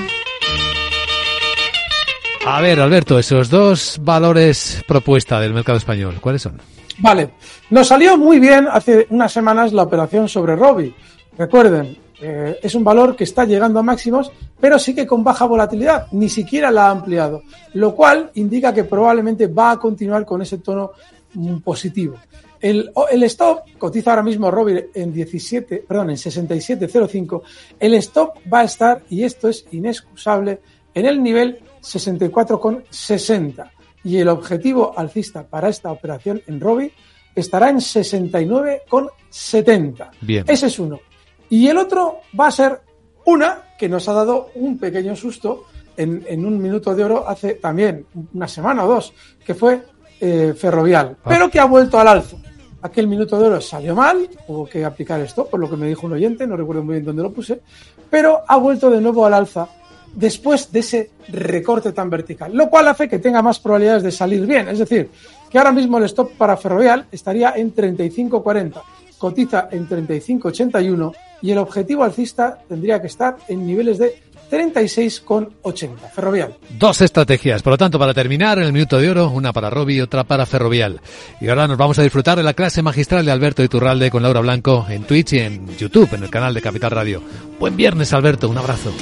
A 2.46 2.60
ver, 2.62 2.80
Alberto, 2.80 3.18
esos 3.18 3.50
dos 3.50 3.98
valores 4.00 4.82
propuesta 4.88 5.38
del 5.40 5.52
mercado 5.52 5.76
español, 5.76 6.16
¿cuáles 6.20 6.42
son? 6.42 6.58
Vale, 6.98 7.30
nos 7.70 7.88
salió 7.88 8.16
muy 8.16 8.38
bien 8.38 8.66
hace 8.70 9.06
unas 9.10 9.32
semanas 9.32 9.72
la 9.72 9.82
operación 9.82 10.28
sobre 10.28 10.56
Robi. 10.56 10.94
Recuerden, 11.36 11.98
eh, 12.20 12.58
es 12.62 12.74
un 12.74 12.84
valor 12.84 13.16
que 13.16 13.24
está 13.24 13.44
llegando 13.44 13.78
a 13.78 13.82
máximos, 13.82 14.30
pero 14.60 14.78
sí 14.78 14.94
que 14.94 15.06
con 15.06 15.24
baja 15.24 15.46
volatilidad, 15.46 16.06
ni 16.12 16.28
siquiera 16.28 16.70
la 16.70 16.88
ha 16.88 16.90
ampliado, 16.90 17.42
lo 17.74 17.94
cual 17.94 18.30
indica 18.34 18.74
que 18.74 18.84
probablemente 18.84 19.46
va 19.46 19.72
a 19.72 19.78
continuar 19.78 20.26
con 20.26 20.42
ese 20.42 20.58
tono 20.58 20.92
mm, 21.34 21.58
positivo. 21.58 22.16
El, 22.60 22.92
el, 23.10 23.22
stop 23.24 23.62
cotiza 23.78 24.10
ahora 24.10 24.22
mismo 24.22 24.48
Robi 24.50 24.84
en 24.94 25.12
17, 25.12 25.84
perdón, 25.88 26.10
en 26.10 26.16
67.05. 26.16 27.42
El 27.78 27.94
stop 27.94 28.34
va 28.52 28.60
a 28.60 28.64
estar, 28.64 29.02
y 29.08 29.22
esto 29.24 29.48
es 29.48 29.64
inexcusable, 29.70 30.60
en 30.94 31.06
el 31.06 31.22
nivel 31.22 31.60
64,60. 31.82 33.70
Y 34.04 34.18
el 34.18 34.28
objetivo 34.28 34.92
alcista 34.96 35.46
para 35.46 35.68
esta 35.68 35.90
operación 35.90 36.42
en 36.46 36.60
Robi 36.60 36.92
estará 37.34 37.70
en 37.70 37.76
69,70. 37.76 40.10
Bien. 40.20 40.44
Ese 40.46 40.66
es 40.66 40.78
uno. 40.78 41.00
Y 41.48 41.68
el 41.68 41.78
otro 41.78 42.18
va 42.38 42.48
a 42.48 42.52
ser 42.52 42.82
una 43.24 43.62
que 43.78 43.88
nos 43.88 44.06
ha 44.08 44.12
dado 44.12 44.50
un 44.54 44.76
pequeño 44.78 45.16
susto 45.16 45.64
en, 45.96 46.22
en 46.28 46.44
un 46.44 46.60
minuto 46.60 46.94
de 46.94 47.04
oro 47.04 47.26
hace 47.28 47.54
también 47.54 48.04
una 48.32 48.48
semana 48.48 48.84
o 48.84 48.88
dos, 48.88 49.14
que 49.44 49.54
fue 49.54 49.82
eh, 50.20 50.54
Ferrovial, 50.56 51.16
ah. 51.18 51.28
pero 51.28 51.50
que 51.50 51.58
ha 51.58 51.64
vuelto 51.64 51.98
al 51.98 52.08
alza. 52.08 52.36
Aquel 52.82 53.06
minuto 53.08 53.38
de 53.38 53.46
oro 53.46 53.60
salió 53.60 53.94
mal, 53.94 54.28
hubo 54.48 54.66
que 54.66 54.84
aplicar 54.84 55.20
esto, 55.20 55.46
por 55.46 55.60
lo 55.60 55.68
que 55.68 55.76
me 55.76 55.86
dijo 55.86 56.06
un 56.06 56.14
oyente, 56.14 56.46
no 56.46 56.56
recuerdo 56.56 56.82
muy 56.82 56.94
bien 56.94 57.04
dónde 57.04 57.22
lo 57.22 57.30
puse, 57.30 57.60
pero 58.08 58.40
ha 58.46 58.56
vuelto 58.56 58.90
de 58.90 59.00
nuevo 59.00 59.26
al 59.26 59.34
alza 59.34 59.68
después 60.14 60.72
de 60.72 60.80
ese 60.80 61.10
recorte 61.28 61.92
tan 61.92 62.10
vertical, 62.10 62.54
lo 62.54 62.68
cual 62.68 62.88
hace 62.88 63.08
que 63.08 63.18
tenga 63.18 63.42
más 63.42 63.58
probabilidades 63.58 64.02
de 64.02 64.10
salir 64.10 64.46
bien. 64.46 64.68
Es 64.68 64.78
decir, 64.78 65.10
que 65.50 65.58
ahora 65.58 65.72
mismo 65.72 65.98
el 65.98 66.04
stop 66.04 66.32
para 66.32 66.56
Ferrovial 66.56 67.06
estaría 67.12 67.52
en 67.56 67.74
35.40, 67.74 68.82
cotiza 69.18 69.68
en 69.70 69.88
35.81 69.88 71.12
y 71.42 71.50
el 71.50 71.58
objetivo 71.58 72.04
alcista 72.04 72.58
tendría 72.68 73.00
que 73.00 73.06
estar 73.06 73.36
en 73.48 73.66
niveles 73.66 73.98
de 73.98 74.22
36,80. 74.50 76.10
Ferrovial. 76.14 76.54
Dos 76.78 77.00
estrategias. 77.00 77.62
Por 77.62 77.72
lo 77.72 77.78
tanto, 77.78 77.98
para 77.98 78.14
terminar, 78.14 78.58
en 78.58 78.64
el 78.64 78.72
minuto 78.72 78.98
de 78.98 79.10
oro, 79.10 79.30
una 79.30 79.52
para 79.52 79.70
Robi 79.70 79.96
y 79.96 80.00
otra 80.00 80.24
para 80.24 80.46
Ferrovial. 80.46 81.00
Y 81.40 81.48
ahora 81.48 81.68
nos 81.68 81.78
vamos 81.78 81.98
a 81.98 82.02
disfrutar 82.02 82.36
de 82.36 82.44
la 82.44 82.54
clase 82.54 82.82
magistral 82.82 83.24
de 83.24 83.32
Alberto 83.32 83.62
Iturralde 83.62 84.10
con 84.10 84.22
Laura 84.22 84.40
Blanco 84.40 84.86
en 84.88 85.04
Twitch 85.04 85.34
y 85.34 85.38
en 85.38 85.76
YouTube, 85.76 86.14
en 86.14 86.24
el 86.24 86.30
canal 86.30 86.54
de 86.54 86.62
Capital 86.62 86.90
Radio. 86.90 87.22
Buen 87.58 87.76
viernes, 87.76 88.12
Alberto. 88.12 88.48
Un 88.48 88.58
abrazo. 88.58 88.92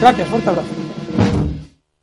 Gracias, 0.00 0.28
fuerte 0.28 0.48
abrazo. 0.50 0.87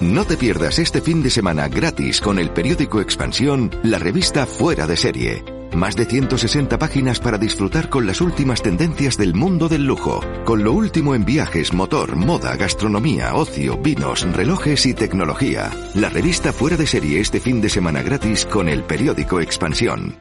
No 0.00 0.24
te 0.24 0.36
pierdas 0.36 0.78
este 0.78 1.00
fin 1.00 1.24
de 1.24 1.30
semana 1.30 1.66
gratis 1.66 2.20
con 2.20 2.38
el 2.38 2.52
periódico 2.52 3.00
Expansión, 3.00 3.68
la 3.82 3.98
revista 3.98 4.46
Fuera 4.46 4.86
de 4.86 4.96
Serie. 4.96 5.44
Más 5.74 5.96
de 5.96 6.04
160 6.04 6.78
páginas 6.78 7.18
para 7.18 7.36
disfrutar 7.36 7.90
con 7.90 8.06
las 8.06 8.20
últimas 8.20 8.62
tendencias 8.62 9.16
del 9.18 9.34
mundo 9.34 9.68
del 9.68 9.84
lujo, 9.84 10.20
con 10.44 10.62
lo 10.62 10.72
último 10.72 11.16
en 11.16 11.24
viajes, 11.24 11.72
motor, 11.72 12.14
moda, 12.14 12.54
gastronomía, 12.54 13.34
ocio, 13.34 13.76
vinos, 13.76 14.22
relojes 14.36 14.86
y 14.86 14.94
tecnología. 14.94 15.68
La 15.96 16.08
revista 16.08 16.52
Fuera 16.52 16.76
de 16.76 16.86
Serie 16.86 17.18
este 17.18 17.40
fin 17.40 17.60
de 17.60 17.68
semana 17.68 18.00
gratis 18.00 18.46
con 18.46 18.68
el 18.68 18.84
periódico 18.84 19.40
Expansión. 19.40 20.16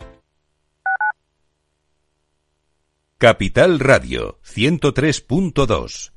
Capital 3.20 3.80
Radio 3.80 4.40
103.2 4.44 6.17